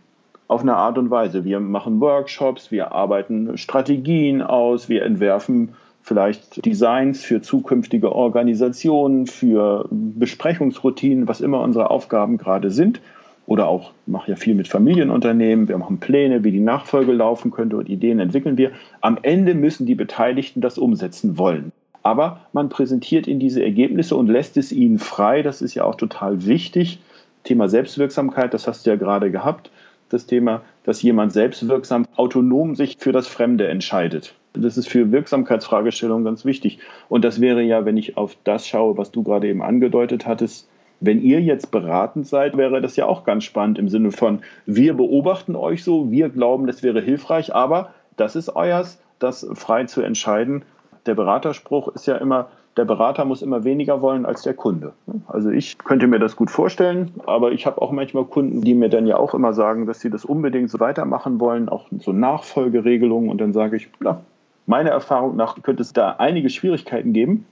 [0.48, 1.44] Auf eine Art und Weise.
[1.44, 5.74] Wir machen Workshops, wir arbeiten Strategien aus, wir entwerfen
[6.06, 13.02] vielleicht Designs für zukünftige Organisationen, für Besprechungsroutinen, was immer unsere Aufgaben gerade sind.
[13.48, 17.50] Oder auch, ich mache ja viel mit Familienunternehmen, wir machen Pläne, wie die Nachfolge laufen
[17.50, 18.72] könnte und Ideen entwickeln wir.
[19.02, 21.72] Am Ende müssen die Beteiligten das umsetzen wollen.
[22.04, 25.42] Aber man präsentiert ihnen diese Ergebnisse und lässt es ihnen frei.
[25.42, 27.00] Das ist ja auch total wichtig.
[27.44, 29.72] Thema Selbstwirksamkeit, das hast du ja gerade gehabt.
[30.10, 34.36] Das Thema, dass jemand selbstwirksam autonom sich für das Fremde entscheidet.
[34.58, 36.80] Das ist für Wirksamkeitsfragestellungen ganz wichtig.
[37.10, 40.68] Und das wäre ja, wenn ich auf das schaue, was du gerade eben angedeutet hattest,
[41.00, 44.94] wenn ihr jetzt beratend seid, wäre das ja auch ganz spannend im Sinne von, wir
[44.96, 50.02] beobachten euch so, wir glauben, das wäre hilfreich, aber das ist euers, das frei zu
[50.02, 50.64] entscheiden.
[51.06, 54.94] Der Beraterspruch ist ja immer, der Berater muss immer weniger wollen als der Kunde.
[55.28, 58.90] Also ich könnte mir das gut vorstellen, aber ich habe auch manchmal Kunden, die mir
[58.90, 63.30] dann ja auch immer sagen, dass sie das unbedingt so weitermachen wollen, auch so Nachfolgeregelungen.
[63.30, 64.22] Und dann sage ich, na,
[64.66, 67.46] Meiner Erfahrung nach könnte es da einige Schwierigkeiten geben,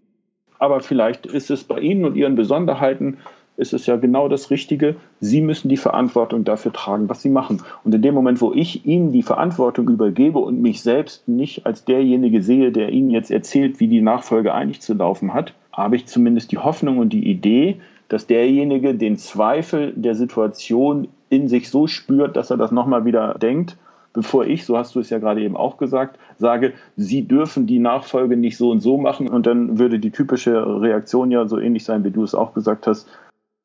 [0.60, 3.18] aber vielleicht ist es bei Ihnen und Ihren Besonderheiten
[3.56, 4.96] ist es ja genau das Richtige.
[5.20, 7.62] Sie müssen die Verantwortung dafür tragen, was Sie machen.
[7.84, 11.86] Und in dem Moment, wo ich Ihnen die Verantwortung übergebe und mich selbst nicht als
[11.86, 16.08] derjenige sehe, der Ihnen jetzt erzählt, wie die Nachfolge eigentlich zu laufen hat, habe ich
[16.08, 21.88] zumindest die Hoffnung und die Idee, dass derjenige den Zweifel der Situation in sich so
[21.88, 23.78] spürt, dass er das nochmal wieder denkt
[24.14, 27.80] bevor ich, so hast du es ja gerade eben auch gesagt, sage, sie dürfen die
[27.80, 31.84] Nachfolge nicht so und so machen und dann würde die typische Reaktion ja so ähnlich
[31.84, 33.08] sein, wie du es auch gesagt hast,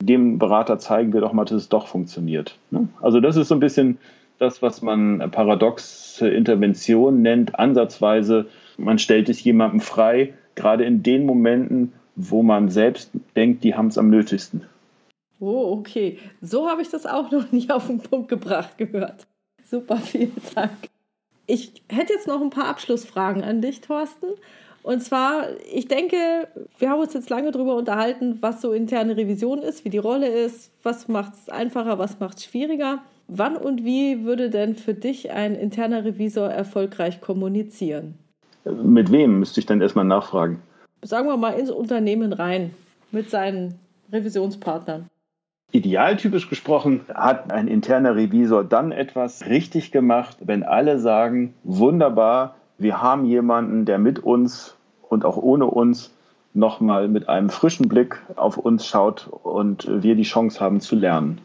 [0.02, 2.56] dem Berater zeigen wir doch mal, dass es doch funktioniert.
[2.70, 2.88] Ne?
[3.00, 3.98] Also das ist so ein bisschen
[4.38, 8.46] das, was man paradoxe Intervention nennt, ansatzweise,
[8.76, 13.88] man stellt es jemandem frei, gerade in den Momenten, wo man selbst denkt, die haben
[13.88, 14.62] es am nötigsten.
[15.40, 16.18] Oh, okay.
[16.40, 19.27] So habe ich das auch noch nicht auf den Punkt gebracht gehört.
[19.70, 20.88] Super, vielen Dank.
[21.46, 24.26] Ich hätte jetzt noch ein paar Abschlussfragen an dich, Thorsten.
[24.82, 26.16] Und zwar, ich denke,
[26.78, 30.28] wir haben uns jetzt lange darüber unterhalten, was so interne Revision ist, wie die Rolle
[30.28, 33.02] ist, was macht es einfacher, was macht es schwieriger.
[33.26, 38.14] Wann und wie würde denn für dich ein interner Revisor erfolgreich kommunizieren?
[38.64, 40.62] Mit wem müsste ich dann erstmal nachfragen?
[41.02, 42.70] Sagen wir mal ins Unternehmen rein,
[43.10, 43.74] mit seinen
[44.10, 45.06] Revisionspartnern.
[45.70, 53.02] Idealtypisch gesprochen hat ein interner Revisor dann etwas richtig gemacht, wenn alle sagen, wunderbar, wir
[53.02, 54.76] haben jemanden, der mit uns
[55.10, 56.14] und auch ohne uns
[56.54, 61.38] nochmal mit einem frischen Blick auf uns schaut und wir die Chance haben zu lernen.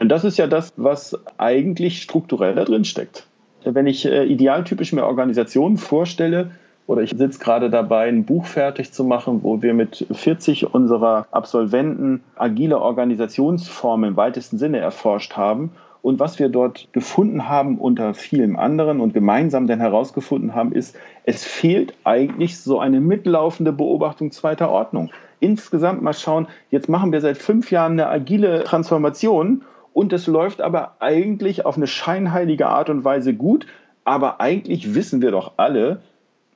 [0.00, 3.26] Denn das ist ja das, was eigentlich strukturell da drin steckt.
[3.64, 6.52] Wenn ich äh, idealtypisch mir Organisationen vorstelle,
[6.88, 11.26] oder ich sitze gerade dabei, ein Buch fertig zu machen, wo wir mit 40 unserer
[11.30, 15.70] Absolventen agile Organisationsformen im weitesten Sinne erforscht haben.
[16.00, 20.96] Und was wir dort gefunden haben unter vielem anderen und gemeinsam dann herausgefunden haben, ist,
[21.24, 25.10] es fehlt eigentlich so eine mitlaufende Beobachtung zweiter Ordnung.
[25.40, 29.62] Insgesamt mal schauen, jetzt machen wir seit fünf Jahren eine agile Transformation
[29.92, 33.66] und es läuft aber eigentlich auf eine scheinheilige Art und Weise gut.
[34.04, 36.00] Aber eigentlich wissen wir doch alle,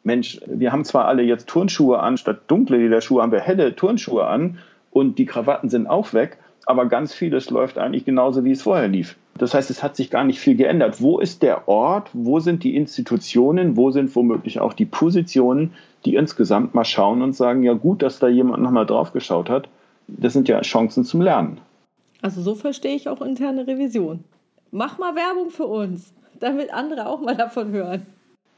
[0.05, 4.26] Mensch, wir haben zwar alle jetzt Turnschuhe an, statt dunkle Lederschuhe haben wir helle Turnschuhe
[4.26, 4.59] an
[4.90, 8.88] und die Krawatten sind auch weg, aber ganz vieles läuft eigentlich genauso, wie es vorher
[8.88, 9.16] lief.
[9.38, 11.00] Das heißt, es hat sich gar nicht viel geändert.
[11.00, 12.11] Wo ist der Ort?
[12.12, 13.76] Wo sind die Institutionen?
[13.76, 15.72] Wo sind womöglich auch die Positionen,
[16.05, 19.68] die insgesamt mal schauen und sagen, ja gut, dass da jemand nochmal drauf geschaut hat.
[20.07, 21.59] Das sind ja Chancen zum Lernen.
[22.20, 24.24] Also so verstehe ich auch interne Revision.
[24.70, 28.07] Mach mal Werbung für uns, damit andere auch mal davon hören.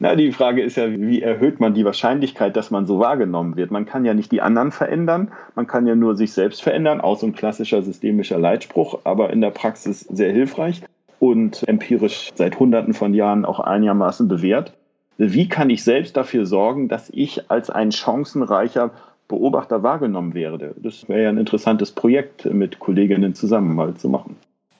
[0.00, 3.70] Na, die Frage ist ja, wie erhöht man die Wahrscheinlichkeit, dass man so wahrgenommen wird?
[3.70, 7.18] Man kann ja nicht die anderen verändern, man kann ja nur sich selbst verändern, auch
[7.18, 10.82] so ein klassischer systemischer Leitspruch, aber in der Praxis sehr hilfreich
[11.20, 14.74] und empirisch seit Hunderten von Jahren auch einigermaßen bewährt.
[15.16, 18.90] Wie kann ich selbst dafür sorgen, dass ich als ein chancenreicher
[19.28, 20.74] Beobachter wahrgenommen werde?
[20.76, 24.36] Das wäre ja ein interessantes Projekt mit Kolleginnen zusammen mal zu machen.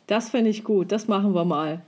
[0.08, 1.80] Das finde ich gut, das machen wir mal.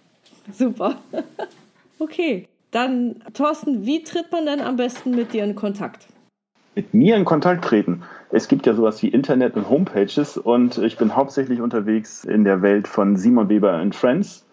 [0.52, 0.94] Super.
[1.98, 2.46] okay.
[2.76, 6.08] Dann, Thorsten, wie tritt man denn am besten mit dir in Kontakt?
[6.74, 8.02] Mit mir in Kontakt treten.
[8.30, 12.60] Es gibt ja sowas wie Internet und Homepages und ich bin hauptsächlich unterwegs in der
[12.60, 14.44] Welt von Simon Weber and Friends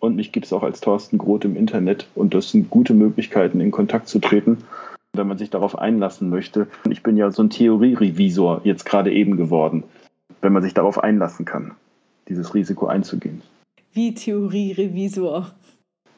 [0.00, 3.62] und mich gibt es auch als Thorsten Groth im Internet und das sind gute Möglichkeiten,
[3.62, 4.58] in Kontakt zu treten,
[5.14, 6.66] wenn man sich darauf einlassen möchte.
[6.90, 9.84] Ich bin ja so ein Theorierevisor jetzt gerade eben geworden,
[10.42, 11.70] wenn man sich darauf einlassen kann,
[12.28, 13.40] dieses Risiko einzugehen.
[13.94, 15.52] Wie Theorierevisor?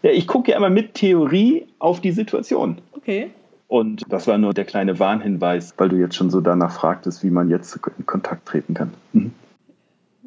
[0.04, 2.76] Ja, ich gucke ja immer mit Theorie auf die Situation.
[2.92, 3.30] Okay.
[3.68, 7.30] Und das war nur der kleine Warnhinweis, weil du jetzt schon so danach fragtest, wie
[7.30, 8.92] man jetzt in Kontakt treten kann.
[9.14, 9.32] Mhm.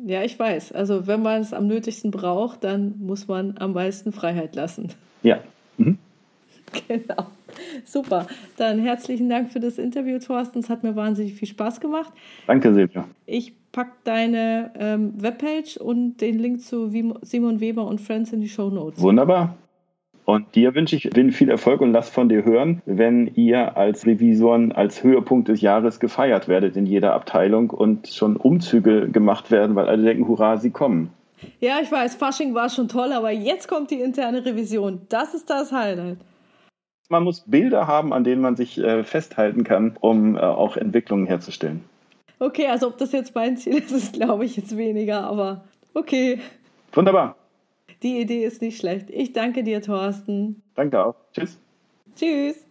[0.03, 0.71] Ja, ich weiß.
[0.71, 4.93] Also wenn man es am nötigsten braucht, dann muss man am meisten Freiheit lassen.
[5.21, 5.41] Ja.
[5.77, 5.99] Mhm.
[6.87, 7.27] Genau.
[7.85, 8.25] Super.
[8.57, 10.57] Dann herzlichen Dank für das Interview, Thorsten.
[10.57, 12.11] Es hat mir wahnsinnig viel Spaß gemacht.
[12.47, 13.05] Danke, Silvia.
[13.27, 16.89] Ich packe deine ähm, Webpage und den Link zu
[17.21, 18.99] Simon Weber und Friends in die Show Notes.
[18.99, 19.55] Wunderbar.
[20.29, 24.73] Und dir wünsche ich viel Erfolg und lass von dir hören, wenn ihr als Revisoren
[24.73, 29.87] als Höhepunkt des Jahres gefeiert werdet in jeder Abteilung und schon Umzüge gemacht werden, weil
[29.87, 31.11] alle denken, hurra, sie kommen.
[31.61, 34.99] Ja, ich weiß, Fasching war schon toll, aber jetzt kommt die interne Revision.
[35.07, 36.17] Das ist das Highlight.
[37.07, 41.25] Man muss Bilder haben, an denen man sich äh, festhalten kann, um äh, auch Entwicklungen
[41.25, 41.85] herzustellen.
[42.39, 45.63] Okay, also ob das jetzt mein Ziel ist, ist glaube ich jetzt weniger, aber
[45.93, 46.39] okay.
[46.91, 47.37] Wunderbar.
[48.03, 49.09] Die Idee ist nicht schlecht.
[49.09, 50.61] Ich danke dir, Thorsten.
[50.75, 51.15] Danke auch.
[51.33, 51.59] Tschüss.
[52.15, 52.65] Tschüss.